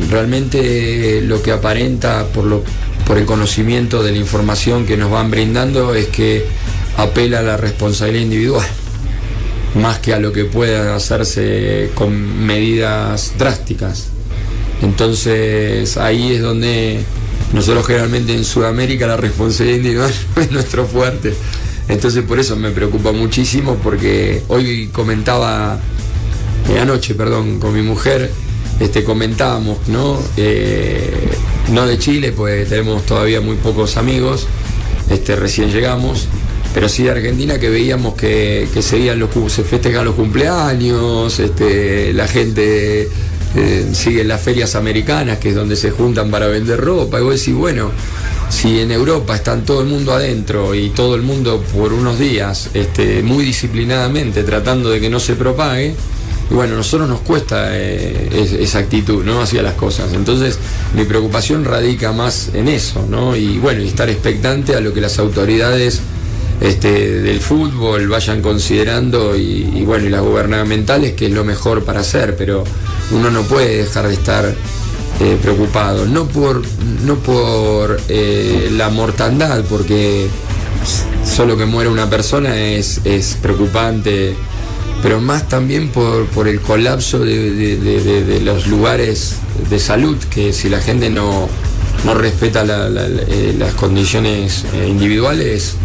realmente 0.09 1.21
lo 1.21 1.41
que 1.41 1.51
aparenta 1.51 2.25
por, 2.27 2.45
lo, 2.45 2.63
por 3.05 3.17
el 3.17 3.25
conocimiento 3.25 4.03
de 4.03 4.11
la 4.11 4.17
información 4.19 4.85
que 4.85 4.97
nos 4.97 5.09
van 5.09 5.31
brindando 5.31 5.95
es 5.95 6.07
que 6.07 6.45
apela 6.97 7.39
a 7.39 7.43
la 7.43 7.57
responsabilidad 7.57 8.23
individual, 8.23 8.67
más 9.75 9.99
que 9.99 10.13
a 10.13 10.19
lo 10.19 10.31
que 10.31 10.45
pueda 10.45 10.95
hacerse 10.95 11.89
con 11.95 12.45
medidas 12.45 13.33
drásticas. 13.37 14.09
Entonces 14.81 15.97
ahí 15.97 16.33
es 16.33 16.41
donde 16.41 17.03
nosotros 17.53 17.87
generalmente 17.87 18.33
en 18.33 18.45
Sudamérica 18.45 19.07
la 19.07 19.17
responsabilidad 19.17 19.77
individual 19.77 20.13
es 20.37 20.51
nuestro 20.51 20.85
fuerte. 20.85 21.33
Entonces 21.87 22.23
por 22.23 22.39
eso 22.39 22.55
me 22.55 22.71
preocupa 22.71 23.11
muchísimo 23.11 23.75
porque 23.81 24.43
hoy 24.47 24.89
comentaba 24.93 25.79
eh, 26.69 26.79
anoche, 26.79 27.15
perdón, 27.15 27.59
con 27.59 27.73
mi 27.73 27.81
mujer, 27.81 28.31
este, 28.79 29.03
comentábamos, 29.03 29.87
¿no? 29.87 30.19
Eh, 30.37 31.29
no 31.71 31.87
de 31.87 31.97
Chile, 31.97 32.31
pues 32.31 32.69
tenemos 32.69 33.05
todavía 33.05 33.41
muy 33.41 33.55
pocos 33.55 33.97
amigos, 33.97 34.47
este, 35.09 35.35
recién 35.35 35.71
llegamos, 35.71 36.27
pero 36.73 36.87
sí 36.87 37.03
de 37.03 37.11
Argentina 37.11 37.59
que 37.59 37.69
veíamos 37.69 38.13
que, 38.13 38.67
seguían 38.81 39.17
los, 39.17 39.31
se 39.51 39.63
festejan 39.63 40.05
los 40.05 40.13
cumpleaños, 40.13 41.39
este, 41.39 42.13
la 42.13 42.27
gente 42.27 43.09
eh, 43.55 43.89
sigue 43.93 44.23
las 44.23 44.41
ferias 44.41 44.75
americanas, 44.75 45.39
que 45.39 45.49
es 45.49 45.55
donde 45.55 45.75
se 45.75 45.91
juntan 45.91 46.29
para 46.31 46.47
vender 46.47 46.79
ropa, 46.79 47.19
y 47.19 47.23
vos 47.23 47.39
decís, 47.39 47.53
bueno, 47.53 47.91
si 48.49 48.79
en 48.79 48.91
Europa 48.91 49.35
están 49.35 49.65
todo 49.65 49.81
el 49.81 49.87
mundo 49.87 50.13
adentro 50.13 50.73
y 50.73 50.89
todo 50.89 51.15
el 51.15 51.21
mundo 51.21 51.63
por 51.75 51.93
unos 51.93 52.17
días 52.19 52.69
este, 52.73 53.21
muy 53.21 53.43
disciplinadamente 53.45 54.43
tratando 54.43 54.89
de 54.89 54.99
que 54.99 55.09
no 55.09 55.19
se 55.19 55.35
propague, 55.35 55.95
y 56.49 56.53
bueno, 56.53 56.73
a 56.73 56.77
nosotros 56.77 57.07
nos 57.07 57.19
cuesta 57.21 57.77
eh, 57.77 58.47
esa 58.59 58.79
actitud, 58.79 59.23
¿no? 59.23 59.41
Hacia 59.41 59.61
las 59.61 59.75
cosas. 59.75 60.13
Entonces, 60.13 60.57
mi 60.95 61.03
preocupación 61.03 61.63
radica 61.63 62.11
más 62.11 62.49
en 62.55 62.67
eso, 62.67 63.05
¿no? 63.07 63.35
Y 63.35 63.59
bueno, 63.59 63.83
y 63.83 63.87
estar 63.87 64.09
expectante 64.09 64.75
a 64.75 64.79
lo 64.79 64.91
que 64.91 64.99
las 64.99 65.19
autoridades 65.19 66.01
este, 66.61 67.21
del 67.21 67.39
fútbol 67.39 68.07
vayan 68.09 68.41
considerando 68.41 69.35
y, 69.35 69.83
bueno, 69.85 70.07
y 70.07 70.09
las 70.09 70.21
gubernamentales, 70.21 71.13
que 71.13 71.27
es 71.27 71.31
lo 71.31 71.43
mejor 71.43 71.83
para 71.85 72.01
hacer, 72.01 72.35
pero 72.35 72.63
uno 73.11 73.29
no 73.31 73.43
puede 73.43 73.77
dejar 73.77 74.07
de 74.07 74.13
estar 74.13 74.55
eh, 75.19 75.37
preocupado, 75.41 76.05
no 76.05 76.27
por, 76.27 76.61
no 77.03 77.15
por 77.15 77.99
eh, 78.07 78.69
la 78.71 78.89
mortandad, 78.89 79.63
porque 79.69 80.27
solo 81.25 81.57
que 81.57 81.65
muera 81.65 81.89
una 81.89 82.09
persona 82.09 82.57
es, 82.57 83.01
es 83.03 83.37
preocupante 83.41 84.35
pero 85.01 85.21
más 85.21 85.47
también 85.47 85.89
por, 85.89 86.47
el 86.47 86.59
colapso 86.61 87.19
de, 87.19 88.41
los 88.43 88.67
lugares 88.67 89.35
de 89.69 89.79
salud, 89.79 90.17
que 90.29 90.53
si 90.53 90.69
la 90.69 90.81
gente 90.81 91.09
no, 91.09 91.47
respeta 92.15 92.63
eh, 92.65 93.55
las 93.57 93.73
condiciones 93.75 94.65
individuales, 94.87 95.75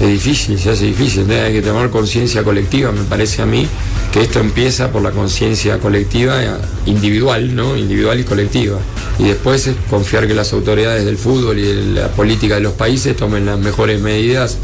es 0.00 0.08
difícil, 0.08 0.58
se 0.58 0.70
hace 0.70 0.86
difícil. 0.86 1.30
hay 1.30 1.52
que 1.52 1.62
tomar 1.62 1.90
conciencia 1.90 2.42
colectiva, 2.42 2.90
me 2.90 3.04
parece 3.04 3.42
a 3.42 3.46
mí, 3.46 3.66
que 4.12 4.22
esto 4.22 4.40
empieza 4.40 4.90
por 4.90 5.02
la 5.02 5.12
conciencia 5.12 5.78
colectiva 5.78 6.40
individual, 6.86 7.54
¿no? 7.54 7.76
Individual 7.76 8.18
y 8.20 8.24
colectiva. 8.24 8.78
Y 9.18 9.24
después 9.24 9.66
es 9.66 9.76
confiar 9.88 10.26
que 10.26 10.34
las 10.34 10.52
autoridades 10.52 11.04
del 11.04 11.16
fútbol 11.16 11.58
y 11.58 11.94
la 11.94 12.08
política 12.08 12.56
de 12.56 12.60
los 12.60 12.72
países 12.72 13.16
tomen 13.16 13.46
las 13.46 13.58
mejores 13.58 14.00
medidas 14.00 14.58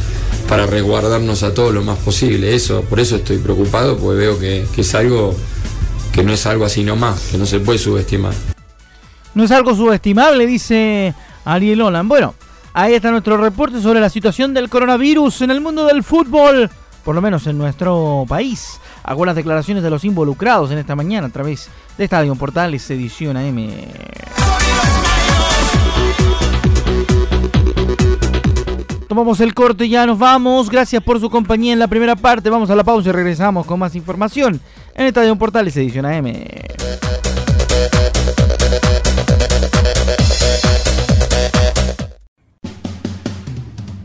para 0.48 0.66
resguardarnos 0.66 1.44
a 1.44 1.54
todos 1.54 1.72
lo 1.72 1.82
más 1.82 1.98
posible. 1.98 2.54
Eso, 2.54 2.82
por 2.82 2.98
eso 2.98 3.16
estoy 3.16 3.38
preocupado, 3.38 3.96
porque 3.96 4.18
veo 4.18 4.38
que, 4.38 4.66
es 4.76 4.94
algo 4.94 5.36
que 6.12 6.24
no 6.24 6.32
es 6.32 6.44
algo 6.46 6.64
así 6.64 6.82
nomás, 6.82 7.20
que 7.30 7.38
no 7.38 7.46
se 7.46 7.60
puede 7.60 7.78
subestimar. 7.78 8.34
No 9.34 9.44
es 9.44 9.52
algo 9.52 9.76
subestimable, 9.76 10.44
dice 10.46 11.14
Ariel 11.44 11.82
Olan. 11.82 12.08
Bueno, 12.08 12.34
ahí 12.72 12.94
está 12.94 13.10
nuestro 13.10 13.36
reporte 13.36 13.80
sobre 13.80 14.00
la 14.00 14.10
situación 14.10 14.54
del 14.54 14.68
coronavirus 14.68 15.42
en 15.42 15.50
el 15.50 15.60
mundo 15.60 15.86
del 15.86 16.02
fútbol, 16.02 16.70
por 17.04 17.14
lo 17.14 17.20
menos 17.20 17.46
en 17.46 17.58
nuestro 17.58 18.24
país. 18.28 18.80
Las 19.26 19.36
declaraciones 19.36 19.82
de 19.82 19.90
los 19.90 20.04
involucrados 20.04 20.70
en 20.70 20.78
esta 20.78 20.94
mañana 20.94 21.26
a 21.26 21.30
través 21.30 21.68
de 21.98 22.04
Estadio 22.04 22.34
Portales 22.36 22.88
Edición 22.90 23.36
AM. 23.36 23.70
Tomamos 29.08 29.40
el 29.40 29.52
corte 29.52 29.86
y 29.86 29.90
ya 29.90 30.06
nos 30.06 30.18
vamos. 30.18 30.70
Gracias 30.70 31.02
por 31.02 31.18
su 31.18 31.28
compañía 31.28 31.72
en 31.72 31.80
la 31.80 31.88
primera 31.88 32.14
parte. 32.14 32.48
Vamos 32.48 32.70
a 32.70 32.76
la 32.76 32.84
pausa 32.84 33.08
y 33.08 33.12
regresamos 33.12 33.66
con 33.66 33.78
más 33.80 33.94
información 33.96 34.60
en 34.94 35.06
Estadio 35.06 35.36
Portales 35.36 35.76
Edición 35.76 36.06
AM. 36.06 36.32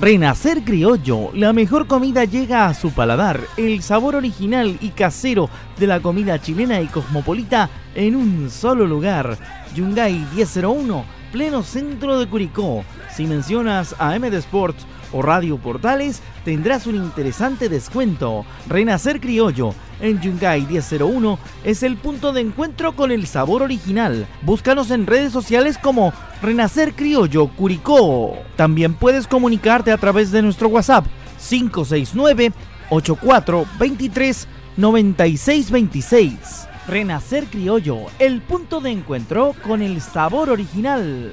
Renacer 0.00 0.62
Criollo, 0.62 1.32
la 1.34 1.52
mejor 1.52 1.88
comida 1.88 2.24
llega 2.24 2.66
a 2.66 2.74
su 2.74 2.92
paladar, 2.92 3.40
el 3.56 3.82
sabor 3.82 4.14
original 4.14 4.78
y 4.80 4.90
casero 4.90 5.50
de 5.76 5.88
la 5.88 5.98
comida 5.98 6.40
chilena 6.40 6.80
y 6.80 6.86
cosmopolita 6.86 7.68
en 7.96 8.14
un 8.14 8.48
solo 8.48 8.86
lugar. 8.86 9.36
Yungay 9.74 10.24
1001, 10.36 11.04
pleno 11.32 11.64
centro 11.64 12.16
de 12.20 12.28
Curicó. 12.28 12.84
Si 13.12 13.26
mencionas 13.26 13.96
a 13.98 14.16
MD 14.16 14.34
Sports 14.34 14.86
o 15.12 15.20
Radio 15.20 15.58
Portales, 15.58 16.22
tendrás 16.44 16.86
un 16.86 16.94
interesante 16.94 17.68
descuento. 17.68 18.44
Renacer 18.68 19.20
Criollo 19.20 19.74
en 20.00 20.20
Yungay 20.20 20.64
1001 20.64 21.40
es 21.64 21.82
el 21.82 21.96
punto 21.96 22.32
de 22.32 22.42
encuentro 22.42 22.94
con 22.94 23.10
el 23.10 23.26
sabor 23.26 23.64
original. 23.64 24.28
Búscanos 24.42 24.92
en 24.92 25.08
redes 25.08 25.32
sociales 25.32 25.76
como 25.76 26.12
Renacer 26.40 26.94
Criollo 26.94 27.48
Curicó. 27.48 28.36
También 28.56 28.94
puedes 28.94 29.26
comunicarte 29.26 29.90
a 29.90 29.98
través 29.98 30.30
de 30.30 30.42
nuestro 30.42 30.68
WhatsApp 30.68 31.04
569 31.48 32.52
8423 32.90 34.48
9626. 34.76 36.68
Renacer 36.86 37.44
Criollo, 37.46 37.98
el 38.18 38.40
punto 38.40 38.80
de 38.80 38.90
encuentro 38.90 39.54
con 39.66 39.82
el 39.82 40.00
sabor 40.00 40.48
original. 40.48 41.32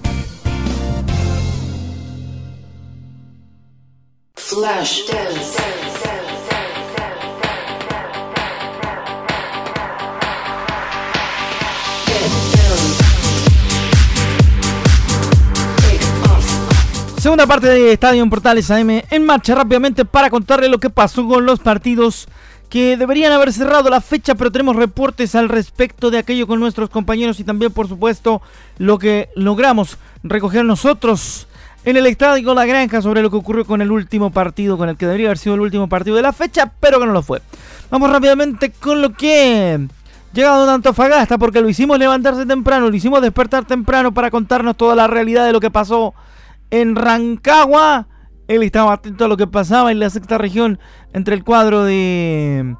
Flash 4.53 5.07
dance. 5.07 5.55
Segunda 17.17 17.47
parte 17.47 17.67
de 17.67 17.93
Estadio 17.93 18.29
Portales 18.29 18.69
AM 18.69 18.89
en 19.09 19.25
marcha 19.25 19.55
rápidamente 19.55 20.03
para 20.03 20.29
contarle 20.29 20.67
lo 20.67 20.79
que 20.79 20.89
pasó 20.89 21.25
con 21.25 21.45
los 21.45 21.59
partidos 21.59 22.27
que 22.69 22.97
deberían 22.97 23.31
haber 23.31 23.53
cerrado 23.53 23.89
la 23.89 24.01
fecha, 24.01 24.35
pero 24.35 24.51
tenemos 24.51 24.75
reportes 24.75 25.33
al 25.35 25.47
respecto 25.47 26.11
de 26.11 26.17
aquello 26.17 26.45
con 26.45 26.59
nuestros 26.59 26.89
compañeros 26.89 27.39
y 27.39 27.45
también, 27.45 27.71
por 27.71 27.87
supuesto, 27.87 28.41
lo 28.77 28.99
que 28.99 29.29
logramos 29.33 29.97
recoger 30.23 30.65
nosotros 30.65 31.47
en 31.83 31.97
el 31.97 32.05
Estadio 32.05 32.53
La 32.53 32.65
Granja 32.65 33.01
sobre 33.01 33.21
lo 33.21 33.29
que 33.29 33.37
ocurrió 33.37 33.65
con 33.65 33.81
el 33.81 33.91
último 33.91 34.31
partido, 34.31 34.77
con 34.77 34.89
el 34.89 34.97
que 34.97 35.05
debería 35.05 35.27
haber 35.27 35.37
sido 35.37 35.55
el 35.55 35.61
último 35.61 35.89
partido 35.89 36.15
de 36.15 36.21
la 36.21 36.33
fecha, 36.33 36.71
pero 36.79 36.99
que 36.99 37.05
no 37.05 37.13
lo 37.13 37.23
fue. 37.23 37.41
Vamos 37.89 38.11
rápidamente 38.11 38.71
con 38.71 39.01
lo 39.01 39.13
que 39.13 39.79
llegado 40.33 40.69
a 40.69 40.73
Antofagasta, 40.73 41.37
porque 41.37 41.61
lo 41.61 41.69
hicimos 41.69 41.97
levantarse 41.97 42.45
temprano, 42.45 42.89
lo 42.89 42.95
hicimos 42.95 43.21
despertar 43.21 43.65
temprano 43.65 44.13
para 44.13 44.29
contarnos 44.31 44.77
toda 44.77 44.95
la 44.95 45.07
realidad 45.07 45.45
de 45.45 45.53
lo 45.53 45.59
que 45.59 45.71
pasó 45.71 46.13
en 46.69 46.95
Rancagua. 46.95 48.07
Él 48.47 48.63
estaba 48.63 48.93
atento 48.93 49.25
a 49.25 49.27
lo 49.27 49.37
que 49.37 49.47
pasaba 49.47 49.91
en 49.91 49.99
la 49.99 50.09
sexta 50.09 50.37
región 50.37 50.79
entre 51.13 51.35
el 51.35 51.43
cuadro 51.43 51.83
de 51.83 52.75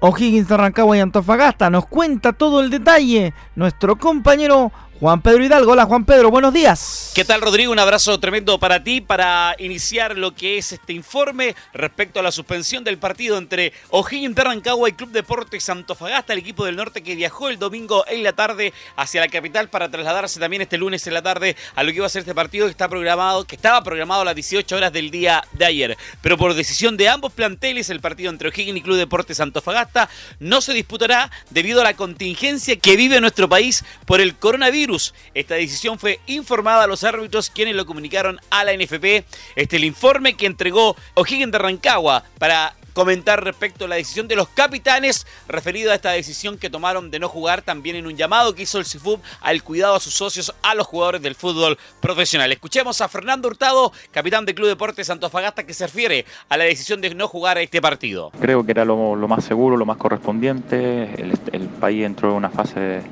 O'Higgins 0.00 0.48
Rancagua 0.48 0.96
y 0.96 1.00
Antofagasta. 1.00 1.70
Nos 1.70 1.86
cuenta 1.86 2.32
todo 2.32 2.60
el 2.60 2.70
detalle 2.70 3.34
nuestro 3.54 3.96
compañero 3.96 4.72
Juan 5.00 5.22
Pedro 5.22 5.44
Hidalgo. 5.44 5.72
Hola 5.72 5.84
Juan 5.84 6.04
Pedro, 6.04 6.28
buenos 6.28 6.52
días. 6.52 7.12
¿Qué 7.14 7.24
tal 7.24 7.40
Rodrigo? 7.40 7.70
Un 7.70 7.78
abrazo 7.78 8.18
tremendo 8.18 8.58
para 8.58 8.82
ti 8.82 9.00
para 9.00 9.54
iniciar 9.60 10.18
lo 10.18 10.34
que 10.34 10.58
es 10.58 10.72
este 10.72 10.92
informe 10.92 11.54
respecto 11.72 12.18
a 12.18 12.22
la 12.24 12.32
suspensión 12.32 12.82
del 12.82 12.98
partido 12.98 13.38
entre 13.38 13.72
O'Higgins 13.90 14.34
de 14.34 14.42
Rancagua 14.42 14.88
y 14.88 14.92
Club 14.94 15.10
Deportes 15.10 15.68
Antofagasta, 15.68 16.32
el 16.32 16.40
equipo 16.40 16.64
del 16.64 16.74
norte 16.74 17.04
que 17.04 17.14
viajó 17.14 17.48
el 17.48 17.60
domingo 17.60 18.04
en 18.08 18.24
la 18.24 18.32
tarde 18.32 18.72
hacia 18.96 19.20
la 19.20 19.28
capital 19.28 19.68
para 19.68 19.88
trasladarse 19.88 20.40
también 20.40 20.62
este 20.62 20.78
lunes 20.78 21.06
en 21.06 21.14
la 21.14 21.22
tarde 21.22 21.54
a 21.76 21.84
lo 21.84 21.90
que 21.90 21.98
iba 21.98 22.06
a 22.06 22.08
ser 22.08 22.20
este 22.20 22.34
partido 22.34 22.66
que 22.66 22.72
está 22.72 22.88
programado, 22.88 23.44
que 23.44 23.54
estaba 23.54 23.84
programado 23.84 24.22
a 24.22 24.24
las 24.24 24.34
18 24.34 24.74
horas 24.74 24.92
del 24.92 25.12
día 25.12 25.44
de 25.52 25.64
ayer. 25.64 25.96
Pero 26.22 26.36
por 26.36 26.54
decisión 26.54 26.96
de 26.96 27.08
ambos 27.08 27.32
planteles, 27.32 27.88
el 27.90 28.00
partido 28.00 28.32
entre 28.32 28.48
O'Higgins 28.48 28.78
y 28.78 28.82
Club 28.82 28.96
Deportes 28.96 29.38
Antofagasta 29.38 30.08
no 30.40 30.60
se 30.60 30.72
disputará 30.72 31.30
debido 31.50 31.82
a 31.82 31.84
la 31.84 31.94
contingencia 31.94 32.74
que 32.74 32.96
vive 32.96 33.20
nuestro 33.20 33.48
país 33.48 33.84
por 34.04 34.20
el 34.20 34.34
coronavirus 34.34 34.87
esta 35.34 35.54
decisión 35.54 35.98
fue 35.98 36.20
informada 36.26 36.84
a 36.84 36.86
los 36.86 37.04
árbitros 37.04 37.50
quienes 37.50 37.76
lo 37.76 37.84
comunicaron 37.84 38.40
a 38.50 38.64
la 38.64 38.72
NFP. 38.74 39.04
Este 39.04 39.26
es 39.56 39.72
el 39.74 39.84
informe 39.84 40.34
que 40.34 40.46
entregó 40.46 40.96
O'Higgins 41.14 41.52
de 41.52 41.58
Rancagua 41.58 42.24
para 42.38 42.74
comentar 42.94 43.44
respecto 43.44 43.84
a 43.84 43.88
la 43.88 43.94
decisión 43.94 44.26
de 44.26 44.34
los 44.34 44.48
capitanes 44.48 45.24
referido 45.46 45.92
a 45.92 45.94
esta 45.94 46.10
decisión 46.10 46.58
que 46.58 46.68
tomaron 46.68 47.12
de 47.12 47.20
no 47.20 47.28
jugar 47.28 47.62
también 47.62 47.94
en 47.94 48.06
un 48.06 48.16
llamado 48.16 48.54
que 48.54 48.62
hizo 48.62 48.78
el 48.78 48.86
CIFUB 48.86 49.20
al 49.40 49.62
cuidado 49.62 49.94
a 49.94 50.00
sus 50.00 50.14
socios, 50.14 50.52
a 50.62 50.74
los 50.74 50.86
jugadores 50.86 51.22
del 51.22 51.36
fútbol 51.36 51.78
profesional. 52.00 52.50
Escuchemos 52.50 53.00
a 53.00 53.06
Fernando 53.08 53.46
Hurtado, 53.46 53.92
capitán 54.10 54.46
del 54.46 54.56
Club 54.56 54.66
Deportes 54.66 55.10
Antofagasta, 55.10 55.64
que 55.64 55.74
se 55.74 55.86
refiere 55.86 56.24
a 56.48 56.56
la 56.56 56.64
decisión 56.64 57.00
de 57.00 57.14
no 57.14 57.28
jugar 57.28 57.58
este 57.58 57.80
partido. 57.80 58.32
Creo 58.40 58.64
que 58.64 58.72
era 58.72 58.84
lo, 58.84 59.14
más 59.28 59.44
seguro, 59.44 59.76
lo 59.76 59.86
más 59.86 59.98
correspondiente. 59.98 61.04
El, 61.22 61.38
el 61.52 61.68
país 61.68 62.04
entró 62.04 62.30
en 62.30 62.34
una 62.34 62.50
fase 62.50 63.02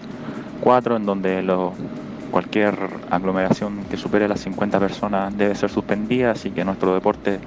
cuatro, 0.60 0.96
en 0.96 1.06
donde 1.06 1.42
cualquier 2.30 2.76
aglomeración 3.10 3.84
que 3.90 3.96
supere 3.96 4.28
las 4.28 4.40
50 4.40 4.78
personas 4.78 5.36
debe 5.36 5.54
ser 5.54 5.70
suspendida, 5.70 6.32
así 6.32 6.50
que 6.50 6.64
nuestro 6.64 6.94
deporte 6.94 7.38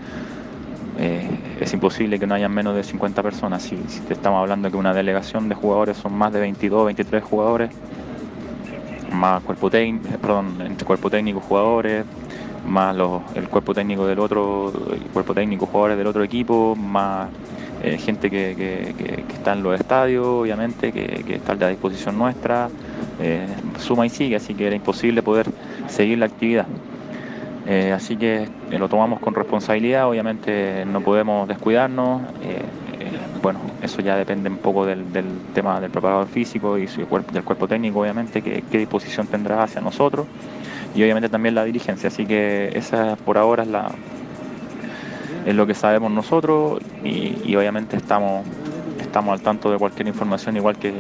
eh, 0.98 1.30
es 1.62 1.74
imposible 1.74 2.20
que 2.20 2.28
no 2.28 2.36
haya 2.36 2.50
menos 2.50 2.76
de 2.76 2.84
50 2.84 3.24
personas. 3.24 3.64
Si, 3.64 3.76
te 3.76 4.14
estamos 4.14 4.40
hablando 4.40 4.70
que 4.70 4.78
una 4.78 4.94
delegación 4.94 5.48
de 5.48 5.56
jugadores 5.56 5.98
son 5.98 6.14
más 6.14 6.34
de 6.34 6.40
22, 6.42 6.86
23 6.86 7.24
jugadores, 7.24 7.70
más 9.12 9.42
cuerpo 9.44 9.70
técnico, 9.70 10.18
perdón, 10.18 10.56
entre 10.62 10.86
cuerpo 10.86 11.10
técnico 11.10 11.40
jugadores, 11.40 12.06
más 12.68 12.96
el 13.36 13.48
cuerpo 13.48 13.74
técnico 13.74 14.06
del 14.06 14.20
otro, 14.20 14.74
cuerpo 15.14 15.34
técnico 15.34 15.66
jugadores 15.66 15.98
del 15.98 16.08
otro 16.08 16.24
equipo, 16.24 16.76
más 16.76 17.30
eh, 17.82 17.98
gente 17.98 18.30
que, 18.30 19.24
está 19.34 19.54
en 19.54 19.64
los 19.64 19.80
estadios, 19.80 20.26
obviamente, 20.26 20.92
que, 20.92 21.36
está 21.36 21.54
a 21.54 21.70
disposición 21.70 22.18
nuestra, 22.18 22.70
eh, 23.22 23.48
suma 23.80 24.06
y 24.06 24.10
sigue, 24.10 24.36
así 24.36 24.54
que 24.54 24.68
era 24.68 24.76
imposible 24.76 25.24
poder 25.24 25.48
seguir 25.88 26.18
la 26.18 26.26
actividad. 26.26 26.66
Eh, 27.68 27.94
así 27.94 28.18
que 28.18 28.50
lo 28.72 28.90
tomamos 28.90 29.20
con 29.20 29.34
responsabilidad, 29.34 30.10
obviamente 30.10 30.86
no 30.86 31.02
podemos 31.02 31.48
descuidarnos. 31.48 32.22
bueno, 33.42 33.60
eso 33.82 34.02
ya 34.02 34.18
depende 34.18 34.50
un 34.50 34.58
poco 34.58 34.86
del, 34.86 35.06
tema 35.54 35.80
del 35.80 35.90
preparador 35.90 36.28
físico 36.28 36.78
y 36.78 36.88
del 36.88 37.44
cuerpo 37.44 37.68
técnico, 37.68 38.02
obviamente, 38.02 38.42
que, 38.42 38.64
qué 38.70 38.78
disposición 38.78 39.28
tendrá 39.28 39.64
hacia 39.64 39.80
nosotros 39.80 40.26
y 40.96 41.04
obviamente 41.04 41.30
también 41.30 41.56
la 41.56 41.64
dirigencia. 41.64 42.08
Así 42.10 42.26
que 42.26 42.72
esa 42.74 43.16
por 43.16 43.38
ahora 43.38 43.64
es 43.64 43.70
la, 43.70 43.92
es 45.46 45.56
lo 45.56 45.66
que 45.68 45.74
sabemos 45.74 46.12
nosotros 46.12 46.82
y, 47.04 47.56
obviamente 47.56 47.98
estamos 47.98 48.46
estamos 49.10 49.34
al 49.34 49.44
tanto 49.44 49.72
de 49.72 49.78
cualquier 49.80 50.08
información 50.08 50.56
igual 50.56 50.78
que, 50.78 50.94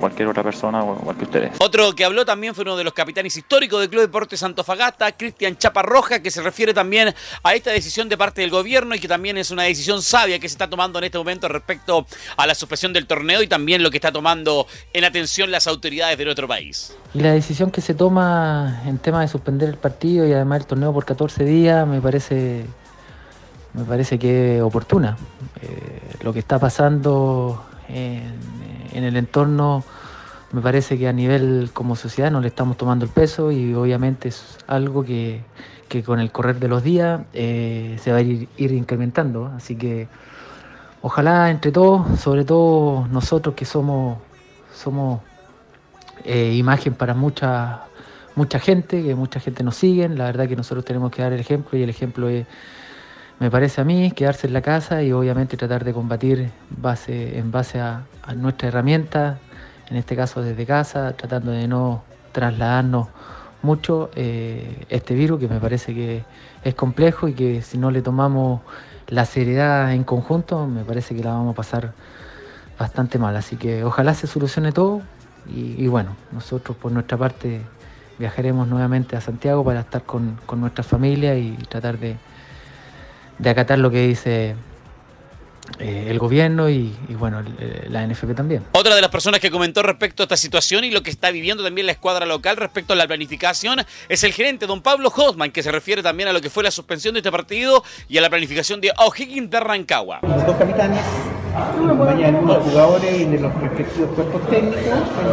cualquier 0.00 0.28
otra 0.28 0.42
persona 0.42 0.82
o 0.82 0.98
igual 0.98 1.16
que 1.16 1.24
ustedes. 1.24 1.52
Otro 1.58 1.94
que 1.94 2.04
habló 2.04 2.24
también 2.24 2.54
fue 2.54 2.62
uno 2.62 2.74
de 2.76 2.84
los 2.84 2.94
capitanes 2.94 3.36
históricos 3.36 3.80
del 3.80 3.90
Club 3.90 4.00
Deportes 4.00 4.40
Santofagasta, 4.40 5.12
Cristian 5.12 5.56
Chaparroja, 5.58 6.20
que 6.20 6.30
se 6.30 6.40
refiere 6.40 6.72
también 6.72 7.14
a 7.42 7.54
esta 7.54 7.70
decisión 7.70 8.08
de 8.08 8.16
parte 8.16 8.40
del 8.40 8.50
gobierno 8.50 8.94
y 8.94 8.98
que 8.98 9.08
también 9.08 9.36
es 9.36 9.50
una 9.50 9.64
decisión 9.64 10.00
sabia 10.00 10.38
que 10.38 10.48
se 10.48 10.54
está 10.54 10.70
tomando 10.70 10.98
en 10.98 11.04
este 11.04 11.18
momento 11.18 11.46
respecto 11.48 12.06
a 12.36 12.46
la 12.46 12.54
suspensión 12.54 12.94
del 12.94 13.06
torneo 13.06 13.42
y 13.42 13.46
también 13.46 13.82
lo 13.82 13.90
que 13.90 13.98
está 13.98 14.10
tomando 14.10 14.66
en 14.94 15.04
atención 15.04 15.50
las 15.50 15.66
autoridades 15.66 16.16
del 16.16 16.28
otro 16.28 16.48
país. 16.48 16.96
Y 17.12 17.20
la 17.20 17.32
decisión 17.32 17.70
que 17.70 17.82
se 17.82 17.94
toma 17.94 18.82
en 18.86 18.98
tema 18.98 19.20
de 19.20 19.28
suspender 19.28 19.68
el 19.68 19.76
partido 19.76 20.26
y 20.26 20.32
además 20.32 20.60
el 20.60 20.66
torneo 20.66 20.92
por 20.92 21.04
14 21.04 21.44
días 21.44 21.86
me 21.86 22.00
parece 22.00 22.64
me 23.74 23.84
parece 23.84 24.18
que 24.18 24.56
es 24.56 24.62
oportuna. 24.62 25.16
Eh, 25.60 26.16
lo 26.22 26.32
que 26.32 26.38
está 26.38 26.58
pasando 26.58 27.64
en, 27.88 29.04
el 29.04 29.16
entorno 29.16 29.84
me 30.52 30.60
parece 30.60 30.96
que 30.96 31.08
a 31.08 31.12
nivel 31.12 31.70
como 31.72 31.96
sociedad 31.96 32.30
no 32.30 32.40
le 32.40 32.48
estamos 32.48 32.76
tomando 32.76 33.04
el 33.04 33.10
peso 33.10 33.50
y 33.50 33.74
obviamente 33.74 34.28
es 34.28 34.56
algo 34.68 35.04
que, 35.04 35.42
con 36.04 36.18
el 36.18 36.32
correr 36.32 36.58
de 36.58 36.66
los 36.66 36.82
días 36.82 37.20
eh, 37.34 37.96
se 38.00 38.10
va 38.10 38.18
a 38.18 38.20
ir, 38.22 38.48
incrementando. 38.56 39.46
Así 39.56 39.76
que 39.76 40.08
ojalá 41.02 41.50
entre 41.50 41.72
todos, 41.72 42.20
sobre 42.20 42.44
todo 42.44 43.06
nosotros 43.08 43.54
que 43.56 43.64
somos, 43.64 44.18
somos 44.72 45.20
eh, 46.24 46.54
imagen 46.54 46.94
para 46.94 47.14
mucha, 47.14 47.82
mucha 48.36 48.60
gente, 48.60 49.02
que 49.02 49.14
mucha 49.16 49.40
gente 49.40 49.64
nos 49.64 49.76
sigue, 49.76 50.08
la 50.08 50.26
verdad 50.26 50.48
que 50.48 50.56
nosotros 50.56 50.84
tenemos 50.84 51.10
que 51.10 51.22
dar 51.22 51.32
el 51.32 51.40
ejemplo 51.40 51.78
y 51.78 51.82
el 51.82 51.90
ejemplo 51.90 52.28
es 52.28 52.46
me 53.40 53.50
parece 53.50 53.80
a 53.80 53.84
mí, 53.84 54.12
quedarse 54.12 54.46
en 54.46 54.52
la 54.52 54.62
casa 54.62 55.02
y 55.02 55.12
obviamente 55.12 55.56
tratar 55.56 55.84
de 55.84 55.92
combatir 55.92 56.50
en 56.70 57.50
base 57.50 57.80
a, 57.80 58.04
nuestra 58.36 58.68
herramienta, 58.68 59.38
en 59.90 59.96
este 59.96 60.16
caso 60.16 60.42
desde 60.42 60.64
casa, 60.64 61.14
tratando 61.16 61.50
de 61.50 61.66
no 61.68 62.04
trasladarnos 62.32 63.08
mucho 63.62 64.10
eh, 64.14 64.86
este 64.88 65.14
virus 65.14 65.40
que 65.40 65.48
me 65.48 65.58
parece 65.58 65.94
que 65.94 66.22
es 66.62 66.74
complejo 66.74 67.28
y 67.28 67.34
que 67.34 67.62
si 67.62 67.78
no 67.78 67.90
le 67.90 68.02
tomamos 68.02 68.60
la 69.08 69.24
seriedad 69.24 69.92
en 69.92 70.04
conjunto, 70.04 70.66
me 70.66 70.84
parece 70.84 71.14
que 71.14 71.22
la 71.22 71.32
vamos 71.32 71.52
a 71.52 71.56
pasar 71.56 71.92
bastante 72.78 73.18
mal. 73.18 73.36
Así 73.36 73.56
que 73.56 73.84
ojalá 73.84 74.14
se 74.14 74.26
solucione 74.26 74.72
todo 74.72 75.02
y, 75.46 75.86
bueno, 75.88 76.16
nosotros 76.32 76.76
por 76.76 76.90
nuestra 76.92 77.18
parte 77.18 77.60
viajaremos 78.18 78.66
nuevamente 78.68 79.16
a 79.16 79.20
Santiago 79.20 79.64
para 79.64 79.80
estar 79.80 80.04
con, 80.04 80.38
con 80.46 80.60
nuestra 80.60 80.84
familia 80.84 81.36
y 81.36 81.52
tratar 81.68 81.98
de, 81.98 82.16
de 83.38 83.50
acatar 83.50 83.78
lo 83.78 83.90
que 83.90 84.06
dice 84.06 84.54
eh, 85.78 86.08
el 86.08 86.18
gobierno 86.18 86.68
y, 86.68 86.94
bueno, 87.18 87.42
eh, 87.58 87.86
la 87.88 88.06
NFP 88.06 88.34
también. 88.34 88.62
Otra 88.72 88.94
de 88.94 89.00
las 89.00 89.10
personas 89.10 89.40
que 89.40 89.50
comentó 89.50 89.82
respecto 89.82 90.22
a 90.22 90.24
esta 90.24 90.36
situación 90.36 90.84
y 90.84 90.90
lo 90.90 91.02
que 91.02 91.10
está 91.10 91.30
viviendo 91.30 91.64
también 91.64 91.86
la 91.86 91.92
escuadra 91.92 92.26
local 92.26 92.56
respecto 92.56 92.92
a 92.92 92.96
la 92.96 93.06
planificación 93.06 93.80
es 94.08 94.24
el 94.24 94.32
gerente, 94.32 94.66
don 94.66 94.82
Pablo 94.82 95.10
Hosman, 95.14 95.50
que 95.50 95.62
se 95.62 95.72
refiere 95.72 96.02
también 96.02 96.28
a 96.28 96.32
lo 96.34 96.42
que 96.42 96.50
fue 96.50 96.62
la 96.62 96.70
suspensión 96.70 97.14
de 97.14 97.20
este 97.20 97.32
partido 97.32 97.82
y 98.08 98.18
a 98.18 98.20
la 98.20 98.28
planificación 98.28 98.80
de 98.82 98.92
O'Higgins 98.98 99.50
de 99.50 99.60
Rancagua. 99.60 100.20
Los 100.22 100.46
dos 100.46 100.56
capitanes, 100.56 101.00
acompañados 101.56 102.18
de 102.18 102.24
algunos 102.26 102.58
jugadores 102.58 103.20
y 103.20 103.24
de 103.24 103.40
los 103.40 103.54
respectivos 103.54 104.10
cuerpos 104.14 104.50
técnicos, 104.50 104.84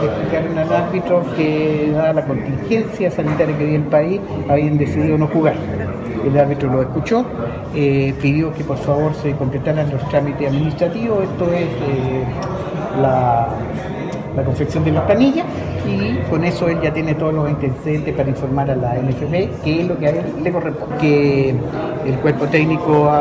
le 0.02 0.08
explicaron 0.08 0.58
al 0.58 0.74
árbitro 0.74 1.36
que, 1.36 1.92
dada 1.94 2.14
la 2.14 2.26
contingencia 2.26 3.12
sanitaria 3.12 3.58
que 3.58 3.66
vive 3.66 3.76
el 3.76 3.84
país, 3.84 4.22
habían 4.48 4.78
decidido 4.78 5.18
no 5.18 5.28
jugar 5.28 5.56
el 6.26 6.38
árbitro 6.38 6.72
lo 6.72 6.82
escuchó, 6.82 7.26
eh, 7.76 8.14
pidió 8.22 8.54
que 8.54 8.64
por 8.64 8.78
favor 8.78 9.14
se 9.16 9.36
completaran 9.36 9.90
los 9.92 10.08
trámites 10.10 10.48
administrativos, 10.48 11.24
esto 11.24 11.46
es 11.54 11.64
eh, 11.64 12.26
la, 13.02 13.48
confección 14.46 14.84
de 14.84 14.92
las 14.92 15.04
planillas 15.04 15.46
y 15.86 16.18
con 16.30 16.44
eso 16.44 16.68
él 16.68 16.80
ya 16.82 16.92
tiene 16.92 17.14
todos 17.14 17.34
los 17.34 17.48
antecedentes 17.48 18.16
para 18.16 18.30
informar 18.30 18.72
a 18.72 18.76
la 18.76 18.96
NFP 18.96 19.62
que 19.64 19.82
es 19.82 19.88
lo 19.88 20.00
que 20.00 20.08
a 20.08 20.10
él 20.10 20.26
le 20.42 20.52
corresponde. 20.52 20.98
Que 20.98 21.50
el 22.06 22.16
cuerpo 22.22 22.48
técnico 22.48 23.12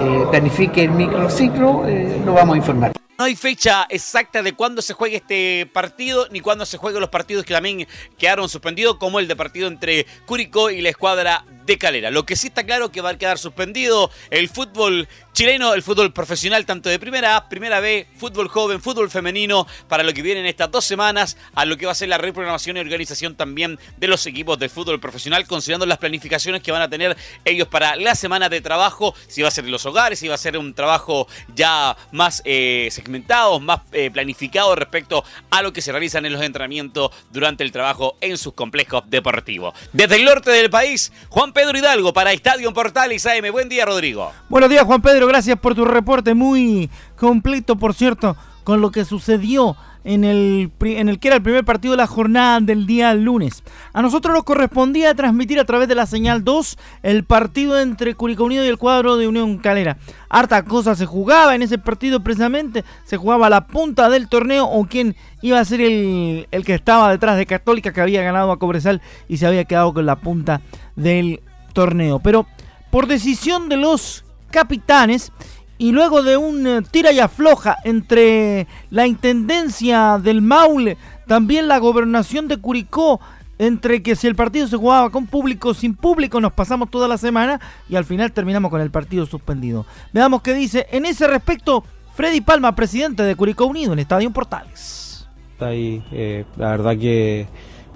eh, 0.00 0.24
planifique 0.30 0.84
el 0.84 0.90
microciclo, 0.90 1.82
lo 2.24 2.34
vamos 2.34 2.54
a 2.54 2.58
informar. 2.58 2.92
No 3.18 3.24
hay 3.24 3.34
fecha 3.34 3.86
exacta 3.88 4.42
de 4.42 4.52
cuándo 4.52 4.82
se 4.82 4.92
juegue 4.92 5.16
este 5.16 5.64
partido, 5.72 6.26
ni 6.30 6.40
cuándo 6.40 6.66
se 6.66 6.76
jueguen 6.76 7.00
los 7.00 7.08
partidos 7.08 7.46
que 7.46 7.54
también 7.54 7.86
quedaron 8.18 8.46
suspendidos, 8.50 8.96
como 8.96 9.18
el 9.18 9.26
de 9.26 9.34
partido 9.34 9.68
entre 9.68 10.04
Curicó 10.26 10.70
y 10.70 10.82
la 10.82 10.90
escuadra 10.90 11.42
de 11.66 11.78
Calera. 11.78 12.10
Lo 12.10 12.24
que 12.24 12.36
sí 12.36 12.48
está 12.48 12.64
claro 12.64 12.90
que 12.90 13.00
va 13.00 13.10
a 13.10 13.18
quedar 13.18 13.38
suspendido 13.38 14.10
el 14.30 14.48
fútbol 14.48 15.08
chileno, 15.32 15.74
el 15.74 15.82
fútbol 15.82 16.14
profesional, 16.14 16.64
tanto 16.64 16.88
de 16.88 16.98
primera 16.98 17.36
A, 17.36 17.48
primera 17.48 17.80
B, 17.80 18.06
fútbol 18.16 18.48
joven, 18.48 18.80
fútbol 18.80 19.10
femenino, 19.10 19.66
para 19.86 20.02
lo 20.02 20.14
que 20.14 20.22
vienen 20.22 20.46
estas 20.46 20.70
dos 20.70 20.84
semanas, 20.86 21.36
a 21.54 21.66
lo 21.66 21.76
que 21.76 21.84
va 21.84 21.92
a 21.92 21.94
ser 21.94 22.08
la 22.08 22.16
reprogramación 22.16 22.78
y 22.78 22.80
organización 22.80 23.34
también 23.34 23.78
de 23.98 24.06
los 24.06 24.24
equipos 24.26 24.58
del 24.58 24.70
fútbol 24.70 24.98
profesional, 24.98 25.46
considerando 25.46 25.84
las 25.84 25.98
planificaciones 25.98 26.62
que 26.62 26.72
van 26.72 26.80
a 26.80 26.88
tener 26.88 27.14
ellos 27.44 27.68
para 27.68 27.96
la 27.96 28.14
semana 28.14 28.48
de 28.48 28.62
trabajo, 28.62 29.14
si 29.28 29.42
va 29.42 29.48
a 29.48 29.50
ser 29.50 29.66
en 29.66 29.72
los 29.72 29.84
hogares, 29.84 30.18
si 30.18 30.28
va 30.28 30.36
a 30.36 30.38
ser 30.38 30.56
un 30.56 30.72
trabajo 30.72 31.28
ya 31.54 31.94
más 32.12 32.40
eh, 32.46 32.88
segmentado, 32.90 33.60
más 33.60 33.80
eh, 33.92 34.10
planificado 34.10 34.74
respecto 34.74 35.22
a 35.50 35.60
lo 35.60 35.70
que 35.72 35.82
se 35.82 35.92
realizan 35.92 36.24
en 36.24 36.32
los 36.32 36.42
entrenamientos 36.42 37.10
durante 37.30 37.62
el 37.62 37.72
trabajo 37.72 38.16
en 38.22 38.38
sus 38.38 38.54
complejos 38.54 39.02
deportivos. 39.08 39.74
Desde 39.92 40.16
el 40.16 40.24
norte 40.24 40.50
del 40.50 40.70
país, 40.70 41.12
Juan 41.28 41.52
Pedro 41.56 41.78
Hidalgo 41.78 42.12
para 42.12 42.34
Estadio 42.34 42.70
Portales 42.74 43.24
AM. 43.24 43.50
Buen 43.50 43.70
día, 43.70 43.86
Rodrigo. 43.86 44.30
Buenos 44.50 44.68
días, 44.68 44.84
Juan 44.84 45.00
Pedro 45.00 45.26
gracias 45.26 45.58
por 45.58 45.74
tu 45.74 45.86
reporte 45.86 46.34
muy 46.34 46.90
completo, 47.16 47.76
por 47.76 47.94
cierto, 47.94 48.36
con 48.62 48.82
lo 48.82 48.90
que 48.90 49.06
sucedió 49.06 49.74
en 50.06 50.22
el, 50.22 50.70
en 50.80 51.08
el 51.08 51.18
que 51.18 51.28
era 51.28 51.36
el 51.36 51.42
primer 51.42 51.64
partido 51.64 51.92
de 51.92 51.98
la 51.98 52.06
jornada 52.06 52.60
del 52.60 52.86
día 52.86 53.12
lunes. 53.12 53.64
A 53.92 54.02
nosotros 54.02 54.32
nos 54.32 54.44
correspondía 54.44 55.14
transmitir 55.14 55.58
a 55.58 55.64
través 55.64 55.88
de 55.88 55.96
la 55.96 56.06
señal 56.06 56.44
2 56.44 56.78
el 57.02 57.24
partido 57.24 57.78
entre 57.80 58.14
Curicó 58.14 58.44
Unido 58.44 58.64
y 58.64 58.68
el 58.68 58.78
cuadro 58.78 59.16
de 59.16 59.26
Unión 59.26 59.58
Calera. 59.58 59.98
Harta 60.28 60.62
cosa 60.62 60.94
se 60.94 61.06
jugaba 61.06 61.56
en 61.56 61.62
ese 61.62 61.78
partido 61.78 62.20
precisamente, 62.20 62.84
se 63.04 63.16
jugaba 63.16 63.50
la 63.50 63.66
punta 63.66 64.08
del 64.08 64.28
torneo 64.28 64.66
o 64.66 64.86
quién 64.86 65.16
iba 65.42 65.58
a 65.58 65.64
ser 65.64 65.80
el, 65.80 66.46
el 66.52 66.64
que 66.64 66.74
estaba 66.74 67.10
detrás 67.10 67.36
de 67.36 67.46
Católica 67.46 67.92
que 67.92 68.00
había 68.00 68.22
ganado 68.22 68.52
a 68.52 68.60
Cobresal 68.60 69.02
y 69.28 69.38
se 69.38 69.46
había 69.46 69.64
quedado 69.64 69.92
con 69.92 70.06
la 70.06 70.16
punta 70.16 70.60
del 70.94 71.40
torneo. 71.72 72.20
Pero 72.20 72.46
por 72.90 73.08
decisión 73.08 73.68
de 73.68 73.76
los 73.76 74.24
capitanes 74.52 75.32
y 75.78 75.92
luego 75.92 76.22
de 76.22 76.36
un 76.36 76.66
eh, 76.66 76.82
tira 76.90 77.12
y 77.12 77.20
afloja 77.20 77.76
entre 77.84 78.66
la 78.90 79.06
intendencia 79.06 80.18
del 80.22 80.42
Maule, 80.42 80.96
también 81.26 81.68
la 81.68 81.78
gobernación 81.78 82.48
de 82.48 82.56
Curicó, 82.58 83.20
entre 83.58 84.02
que 84.02 84.16
si 84.16 84.26
el 84.26 84.34
partido 84.34 84.66
se 84.66 84.76
jugaba 84.76 85.10
con 85.10 85.26
público 85.26 85.70
o 85.70 85.74
sin 85.74 85.94
público, 85.94 86.40
nos 86.40 86.52
pasamos 86.52 86.90
toda 86.90 87.08
la 87.08 87.18
semana 87.18 87.60
y 87.88 87.96
al 87.96 88.04
final 88.04 88.32
terminamos 88.32 88.70
con 88.70 88.80
el 88.80 88.90
partido 88.90 89.26
suspendido. 89.26 89.86
Veamos 90.12 90.42
qué 90.42 90.54
dice 90.54 90.86
en 90.90 91.06
ese 91.06 91.26
respecto 91.26 91.84
Freddy 92.14 92.40
Palma, 92.40 92.74
presidente 92.74 93.22
de 93.22 93.34
Curicó 93.34 93.66
Unido 93.66 93.92
en 93.92 93.98
Estadio 93.98 94.30
Portales. 94.30 95.26
Está 95.52 95.68
ahí, 95.68 96.02
eh, 96.12 96.44
la 96.56 96.70
verdad 96.70 96.98
que 96.98 97.46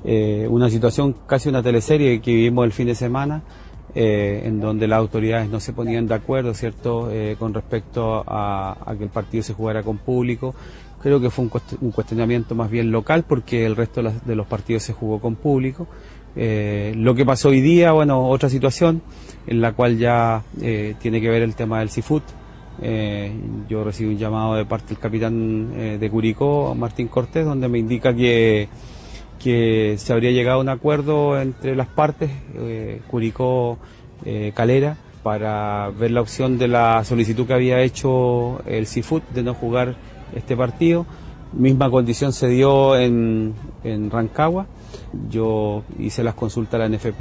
eh, 0.04 0.46
una 0.48 0.70
situación 0.70 1.14
casi 1.26 1.48
una 1.50 1.62
teleserie 1.62 2.20
que 2.20 2.32
vivimos 2.32 2.64
el 2.64 2.72
fin 2.72 2.86
de 2.86 2.94
semana. 2.94 3.42
Eh, 3.92 4.42
en 4.44 4.60
donde 4.60 4.86
las 4.86 5.00
autoridades 5.00 5.48
no 5.48 5.58
se 5.58 5.72
ponían 5.72 6.06
de 6.06 6.14
acuerdo, 6.14 6.54
¿cierto?, 6.54 7.10
eh, 7.10 7.34
con 7.38 7.52
respecto 7.52 8.22
a, 8.24 8.76
que 8.96 9.02
el 9.02 9.10
partido 9.10 9.42
se 9.42 9.52
jugara 9.52 9.82
con 9.82 9.98
público. 9.98 10.54
Creo 11.02 11.20
que 11.20 11.30
fue 11.30 11.48
un, 11.80 11.90
cuestionamiento 11.90 12.54
más 12.54 12.70
bien 12.70 12.92
local 12.92 13.24
porque 13.26 13.66
el 13.66 13.74
resto 13.74 14.02
de 14.02 14.36
los 14.36 14.46
partidos 14.46 14.84
se 14.84 14.92
jugó 14.92 15.18
con 15.18 15.34
público. 15.34 15.88
Eh, 16.36 16.92
lo 16.96 17.14
que 17.14 17.24
pasó 17.24 17.48
hoy 17.48 17.60
día, 17.60 17.90
bueno, 17.90 18.28
otra 18.28 18.48
situación 18.48 19.02
en 19.46 19.60
la 19.60 19.72
cual 19.72 19.98
ya 19.98 20.44
tiene 21.00 21.20
que 21.20 21.28
ver 21.28 21.42
el 21.42 21.56
tema 21.56 21.80
del 21.80 21.88
seafood. 21.88 22.22
yo 23.68 23.82
recibí 23.82 24.10
un 24.10 24.18
llamado 24.18 24.54
de 24.54 24.66
parte 24.66 24.88
del 24.90 24.98
capitán 24.98 25.98
de 25.98 26.10
Curicó, 26.10 26.74
Martín 26.76 27.08
Cortés, 27.08 27.44
donde 27.44 27.66
me 27.66 27.78
indica 27.78 28.14
que 28.14 28.68
que 29.42 29.96
se 29.98 30.12
habría 30.12 30.30
llegado 30.30 30.58
a 30.58 30.62
un 30.62 30.68
acuerdo 30.68 31.40
entre 31.40 31.74
las 31.74 31.88
partes, 31.88 32.30
eh, 32.54 33.00
Curicó, 33.08 33.78
eh, 34.24 34.52
Calera, 34.54 34.96
para 35.22 35.90
ver 35.90 36.10
la 36.10 36.20
opción 36.20 36.58
de 36.58 36.68
la 36.68 37.02
solicitud 37.04 37.46
que 37.46 37.54
había 37.54 37.80
hecho 37.80 38.60
el 38.66 38.86
Seafood 38.86 39.22
de 39.34 39.42
no 39.42 39.54
jugar 39.54 39.96
este 40.34 40.56
partido. 40.56 41.06
Misma 41.52 41.90
condición 41.90 42.32
se 42.32 42.48
dio 42.48 42.96
en, 42.96 43.54
en 43.82 44.10
Rancagua. 44.10 44.66
Yo 45.28 45.82
hice 45.98 46.22
las 46.22 46.34
consultas 46.34 46.74
a 46.74 46.86
la 46.86 46.88
NFP. 46.88 47.20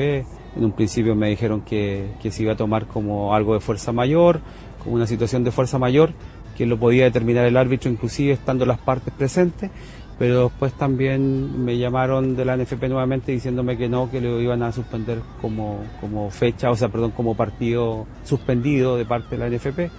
En 0.57 0.65
un 0.65 0.71
principio 0.73 1.15
me 1.15 1.29
dijeron 1.29 1.61
que, 1.61 2.11
que 2.21 2.31
se 2.31 2.43
iba 2.43 2.53
a 2.53 2.57
tomar 2.57 2.85
como 2.85 3.33
algo 3.33 3.53
de 3.53 3.59
fuerza 3.59 3.91
mayor, 3.91 4.41
como 4.83 4.95
una 4.95 5.07
situación 5.07 5.43
de 5.43 5.51
fuerza 5.51 5.79
mayor, 5.79 6.11
que 6.57 6.65
lo 6.65 6.77
podía 6.77 7.05
determinar 7.05 7.45
el 7.45 7.57
árbitro, 7.57 7.89
inclusive 7.89 8.33
estando 8.33 8.65
las 8.65 8.79
partes 8.79 9.13
presentes 9.13 9.71
pero 10.19 10.43
después 10.49 10.73
también 10.73 11.63
me 11.63 11.77
llamaron 11.77 12.35
de 12.35 12.43
la 12.43 12.57
NFP 12.57 12.83
nuevamente 12.89 13.31
diciéndome 13.31 13.77
que 13.77 13.87
no, 13.87 14.11
que 14.11 14.19
lo 14.19 14.41
iban 14.41 14.61
a 14.61 14.73
suspender 14.73 15.21
como, 15.41 15.81
como 16.01 16.29
fecha, 16.29 16.69
o 16.69 16.75
sea, 16.75 16.89
perdón, 16.89 17.11
como 17.11 17.35
partido 17.35 18.05
suspendido 18.25 18.97
de 18.97 19.05
parte 19.05 19.37
de 19.37 19.49
la 19.49 19.57
NFP 19.57 19.89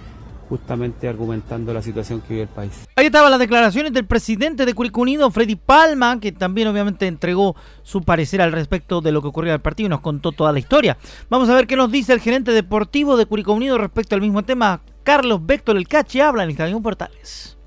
justamente 0.47 1.07
argumentando 1.07 1.73
la 1.73 1.81
situación 1.81 2.19
que 2.19 2.33
vive 2.33 2.41
el 2.41 2.49
país. 2.49 2.85
Ahí 2.97 3.05
estaban 3.05 3.31
las 3.31 3.39
declaraciones 3.39 3.93
del 3.93 4.05
presidente 4.05 4.65
de 4.65 4.73
Curicó 4.73 4.99
Unido, 4.99 5.31
Freddy 5.31 5.55
Palma, 5.55 6.19
que 6.19 6.33
también 6.33 6.67
obviamente 6.67 7.07
entregó 7.07 7.55
su 7.83 8.01
parecer 8.01 8.41
al 8.41 8.51
respecto 8.51 8.99
de 8.99 9.13
lo 9.13 9.21
que 9.21 9.29
ocurrió 9.29 9.51
en 9.51 9.55
el 9.55 9.61
partido 9.61 9.87
y 9.87 9.89
nos 9.89 10.01
contó 10.01 10.33
toda 10.33 10.51
la 10.51 10.59
historia. 10.59 10.97
Vamos 11.29 11.47
a 11.47 11.55
ver 11.55 11.67
qué 11.67 11.77
nos 11.77 11.89
dice 11.89 12.11
el 12.11 12.19
gerente 12.19 12.51
deportivo 12.51 13.15
de 13.15 13.25
Curicó 13.25 13.53
Unido 13.53 13.77
respecto 13.77 14.13
al 14.13 14.19
mismo 14.19 14.43
tema. 14.43 14.81
Carlos 15.03 15.43
Béctor, 15.43 15.77
el 15.77 15.87
Cachi, 15.87 16.19
habla 16.19 16.43
en 16.43 16.49
Estadio 16.49 16.81
Portales. 16.81 17.57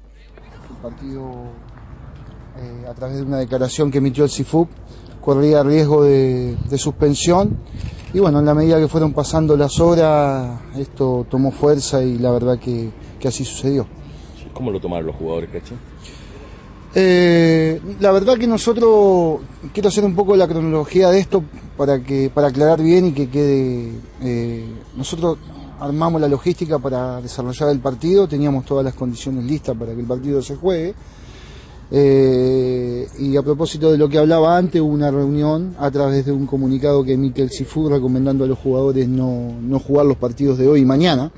El 0.69 0.77
partido 0.83 1.55
eh, 2.57 2.87
a 2.89 2.95
través 2.95 3.17
de 3.17 3.23
una 3.23 3.39
declaración 3.39 3.91
que 3.91 3.99
emitió 3.99 4.25
el 4.25 4.31
CIFUP, 4.31 4.69
corría 5.21 5.63
riesgo 5.63 6.05
de, 6.05 6.57
suspensión. 6.77 7.57
Y 8.13 8.21
bueno, 8.21 8.39
en 8.39 8.47
la 8.47 8.55
medida 8.55 8.79
que 8.79 8.87
fueron 8.87 9.13
pasando 9.13 9.57
las 9.57 9.81
horas, 9.81 10.61
esto 10.77 11.27
tomó 11.29 11.51
fuerza 11.51 12.03
y 12.03 12.19
la 12.19 12.31
verdad 12.31 12.59
que, 12.59 12.91
así 13.27 13.45
sucedió. 13.45 13.87
¿Cómo 14.53 14.71
lo 14.71 14.79
tomaron 14.79 15.07
los 15.07 15.17
jugadores, 15.17 15.51
Cachi? 15.51 15.75
Eh, 16.95 17.81
la 17.99 18.13
verdad 18.13 18.39
que 18.39 18.47
nosotros, 18.47 19.41
quiero 19.73 19.89
hacer 19.89 20.05
un 20.05 20.15
poco 20.15 20.37
la 20.37 20.47
cronología 20.47 21.11
de 21.11 21.19
esto 21.19 21.43
para, 21.77 22.01
que, 22.01 22.31
para 22.33 22.49
aclarar 22.49 22.81
bien 22.81 23.07
y 23.07 23.13
que 23.13 23.29
quede, 23.29 23.91
eh, 24.23 24.65
nosotros 24.95 25.39
armamos 25.81 26.21
la 26.21 26.29
logística 26.29 26.79
para 26.79 27.21
desarrollar 27.21 27.71
el 27.71 27.81
partido, 27.81 28.29
teníamos 28.29 28.65
todas 28.65 28.85
las 28.85 28.95
condiciones 28.95 29.45
listas 29.45 29.77
para 29.77 29.93
que 29.93 30.01
el 30.01 30.07
partido 30.07 30.41
se 30.41 30.55
juegue. 30.55 30.95
Eh, 31.91 33.07
y 33.19 33.37
a 33.37 33.43
propósito 33.43 33.93
de 33.93 33.99
lo 33.99 34.09
que 34.09 34.19
hablaba 34.19 34.57
antes, 34.57 34.81
hubo 34.81 34.93
una 34.93 35.11
reunión 35.11 35.75
a 35.79 35.91
través 35.91 36.27
de 36.27 36.33
un 36.33 36.47
comunicado 36.47 37.05
que 37.05 37.13
emite 37.13 37.43
el 37.43 37.51
CIFU 37.51 37.89
recomendando 37.89 38.45
a 38.45 38.47
los 38.47 38.59
jugadores 38.59 39.09
no, 39.09 39.55
jugar 39.79 40.07
los 40.07 40.17
partidos 40.17 40.59
de 40.59 40.69
hoy 40.69 40.81
y 40.81 40.85
mañana. 40.85 41.31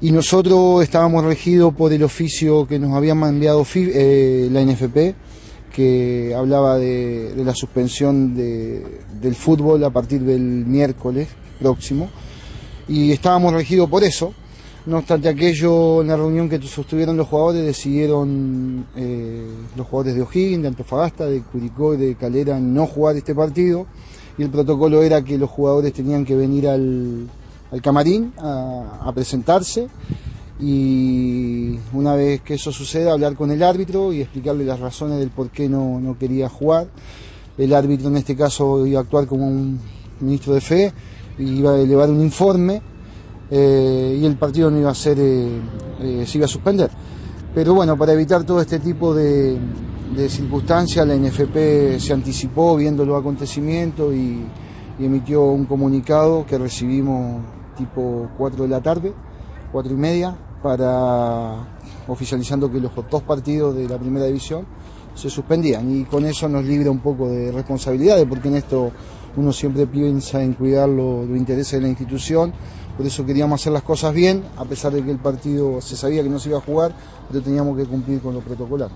Y 0.00 0.10
nosotros 0.10 0.82
estábamos 0.82 1.24
regidos 1.24 1.72
por 1.74 1.92
el 1.92 2.02
oficio 2.02 2.66
que 2.66 2.78
nos 2.78 2.92
había 2.94 3.12
enviado 3.12 3.64
eh, 3.74 4.48
la 4.50 4.64
NFP, 4.64 5.14
que 5.72 6.34
hablaba 6.36 6.76
de, 6.76 7.32
la 7.36 7.54
suspensión 7.54 8.34
del 8.34 9.34
fútbol 9.36 9.84
a 9.84 9.90
partir 9.90 10.22
del 10.22 10.40
miércoles 10.40 11.28
próximo. 11.60 12.10
Y 12.88 13.12
estábamos 13.12 13.52
regidos 13.52 13.88
por 13.88 14.02
eso. 14.02 14.34
No 14.84 14.98
obstante 14.98 15.28
aquello, 15.28 16.02
en 16.02 16.08
la 16.08 16.16
reunión 16.16 16.48
que 16.48 16.60
sostuvieron 16.60 17.16
los 17.16 17.28
jugadores, 17.28 17.64
decidieron 17.64 18.84
eh, 18.96 19.46
los 19.76 19.86
jugadores 19.86 20.16
de 20.16 20.22
O'Higgins, 20.22 20.62
de 20.62 20.68
Antofagasta, 20.68 21.26
de 21.26 21.40
Curicó 21.40 21.94
y 21.94 21.98
de 21.98 22.14
Calera 22.16 22.58
no 22.58 22.88
jugar 22.88 23.16
este 23.16 23.32
partido. 23.32 23.86
Y 24.36 24.42
el 24.42 24.50
protocolo 24.50 25.00
era 25.04 25.22
que 25.22 25.38
los 25.38 25.48
jugadores 25.50 25.92
tenían 25.92 26.24
que 26.24 26.34
venir 26.34 26.66
al, 26.66 27.28
camarín 27.80 28.32
a, 28.38 29.12
presentarse 29.14 29.88
y 30.58 31.78
una 31.92 32.16
vez 32.16 32.40
que 32.40 32.54
eso 32.54 32.72
suceda 32.72 33.12
hablar 33.12 33.36
con 33.36 33.52
el 33.52 33.62
árbitro 33.62 34.12
y 34.12 34.20
explicarle 34.20 34.64
las 34.64 34.80
razones 34.80 35.18
del 35.18 35.30
por 35.30 35.50
qué 35.50 35.68
no, 35.68 36.00
no 36.00 36.18
quería 36.18 36.48
jugar. 36.48 36.88
El 37.56 37.72
árbitro 37.72 38.08
en 38.08 38.16
este 38.16 38.34
caso 38.34 38.84
iba 38.84 38.98
a 38.98 39.02
actuar 39.02 39.26
como 39.28 39.46
un 39.46 39.78
ministro 40.18 40.54
de 40.54 40.60
fe, 40.60 40.92
iba 41.38 41.72
a 41.72 41.78
elevar 41.78 42.10
un 42.10 42.20
informe 42.20 42.82
eh, 43.54 44.18
y 44.18 44.24
el 44.24 44.36
partido 44.36 44.70
no 44.70 44.78
iba 44.78 44.90
a 44.90 44.94
ser, 44.94 45.18
eh, 45.20 45.60
eh, 46.00 46.24
se 46.26 46.38
iba 46.38 46.46
a 46.46 46.48
suspender. 46.48 46.90
Pero 47.54 47.74
bueno, 47.74 47.98
para 47.98 48.14
evitar 48.14 48.44
todo 48.44 48.62
este 48.62 48.78
tipo 48.78 49.14
de, 49.14 49.58
circunstancias, 50.26 51.06
la 51.06 51.14
NFP 51.14 52.00
se 52.00 52.14
anticipó 52.14 52.76
viendo 52.76 53.04
los 53.04 53.20
acontecimientos 53.20 54.14
y, 54.14 54.42
emitió 54.98 55.42
un 55.42 55.64
comunicado 55.64 56.46
que 56.46 56.56
recibimos 56.56 57.42
tipo 57.76 58.30
4 58.38 58.62
de 58.62 58.68
la 58.68 58.80
tarde, 58.80 59.12
4 59.72 59.92
y 59.92 59.96
media, 59.96 60.36
para 60.62 61.56
oficializando 62.06 62.70
que 62.70 62.78
los 62.78 62.92
dos 63.10 63.22
partidos 63.22 63.74
de 63.74 63.88
la 63.88 63.98
primera 63.98 64.26
división 64.26 64.64
se 65.14 65.28
suspendían 65.28 65.94
y 65.94 66.04
con 66.04 66.24
eso 66.24 66.48
nos 66.48 66.64
libra 66.64 66.90
un 66.90 67.00
poco 67.00 67.28
de 67.28 67.50
responsabilidades 67.50 68.26
porque 68.26 68.48
en 68.48 68.56
esto 68.56 68.92
uno 69.36 69.52
siempre 69.52 69.86
piensa 69.86 70.42
en 70.42 70.52
cuidar 70.52 70.88
los 70.88 71.26
intereses 71.30 71.72
de 71.72 71.80
la 71.80 71.88
institución 71.88 72.52
por 72.96 73.06
eso 73.06 73.24
queríamos 73.24 73.60
hacer 73.60 73.72
las 73.72 73.82
cosas 73.82 74.12
bien, 74.14 74.44
a 74.56 74.64
pesar 74.64 74.92
de 74.92 75.02
que 75.02 75.10
el 75.10 75.18
partido 75.18 75.80
se 75.80 75.96
sabía 75.96 76.22
que 76.22 76.28
no 76.28 76.38
se 76.38 76.50
iba 76.50 76.58
a 76.58 76.62
jugar, 76.62 76.92
pero 77.28 77.42
teníamos 77.42 77.76
que 77.76 77.84
cumplir 77.84 78.20
con 78.20 78.34
lo 78.34 78.40
protocolar. 78.40 78.90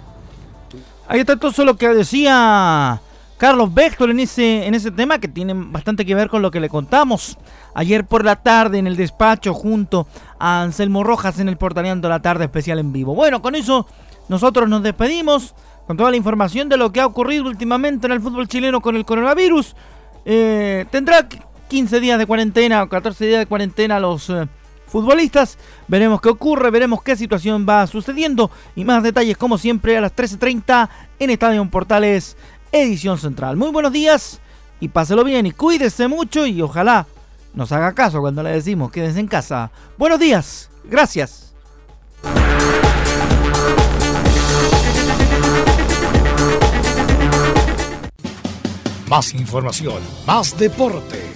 Ahí 1.09 1.21
está 1.21 1.37
todo 1.37 1.65
lo 1.65 1.77
que 1.77 1.89
decía 1.89 3.01
Carlos 3.39 3.73
Béctor 3.73 4.11
en 4.11 4.21
ese, 4.21 4.67
en 4.67 4.75
ese 4.75 4.91
tema 4.91 5.19
que 5.19 5.29
tiene 5.29 5.55
bastante 5.55 6.05
que 6.05 6.15
ver 6.15 6.29
con 6.29 6.43
lo 6.43 6.51
que 6.51 6.59
le 6.59 6.69
contamos 6.69 7.37
ayer 7.75 8.05
por 8.05 8.25
la 8.25 8.37
tarde 8.37 8.79
en 8.79 8.87
el 8.87 8.97
despacho 8.97 9.55
junto 9.55 10.07
a 10.39 10.63
Anselmo 10.63 11.05
Rojas 11.05 11.39
en 11.39 11.49
el 11.49 11.57
Portaleando 11.57 12.09
la 12.09 12.21
Tarde 12.21 12.45
especial 12.45 12.79
en 12.79 12.93
vivo. 12.93 13.15
Bueno, 13.15 13.43
con 13.43 13.55
eso 13.55 13.87
nosotros 14.29 14.69
nos 14.69 14.83
despedimos 14.83 15.55
con 15.87 15.97
toda 15.97 16.11
la 16.11 16.17
información 16.17 16.69
de 16.69 16.77
lo 16.77 16.91
que 16.91 17.01
ha 17.01 17.07
ocurrido 17.07 17.45
últimamente 17.45 18.07
en 18.07 18.13
el 18.13 18.21
fútbol 18.21 18.49
chileno 18.49 18.81
con 18.81 18.97
el 18.97 19.05
coronavirus. 19.05 19.77
Eh, 20.25 20.87
tendrá 20.91 21.29
15 21.69 22.01
días 22.01 22.19
de 22.19 22.27
cuarentena 22.27 22.83
o 22.83 22.89
14 22.89 23.27
días 23.27 23.41
de 23.41 23.47
cuarentena 23.47 24.01
los 24.01 24.31
eh, 24.31 24.47
futbolistas. 24.87 25.59
Veremos 25.89 26.21
qué 26.21 26.29
ocurre, 26.29 26.71
veremos 26.71 27.03
qué 27.03 27.17
situación 27.17 27.67
va 27.69 27.87
sucediendo 27.87 28.51
y 28.75 28.85
más 28.85 29.03
detalles 29.03 29.37
como 29.37 29.59
siempre 29.59 29.97
a 29.97 30.01
las 30.01 30.15
13.30 30.15 30.89
en 31.19 31.31
Estadio 31.31 31.69
Portales, 31.71 32.37
edición 32.73 33.19
central. 33.19 33.57
Muy 33.57 33.71
buenos 33.71 33.93
días 33.93 34.41
y 34.81 34.89
páselo 34.89 35.25
bien 35.25 35.47
y 35.47 35.53
cuídese 35.53 36.09
mucho 36.09 36.47
y 36.47 36.61
ojalá 36.63 37.07
nos 37.55 37.73
haga 37.73 37.95
caso 37.95 38.21
cuando 38.21 38.43
le 38.43 38.51
decimos 38.51 38.91
quédense 38.91 39.21
en 39.21 39.29
casa. 39.29 39.71
Buenos 39.99 40.21
días, 40.21 40.71
gracias. 40.85 41.55
Más 49.09 49.33
información, 49.35 50.03
más 50.27 50.57
deporte. 50.59 51.36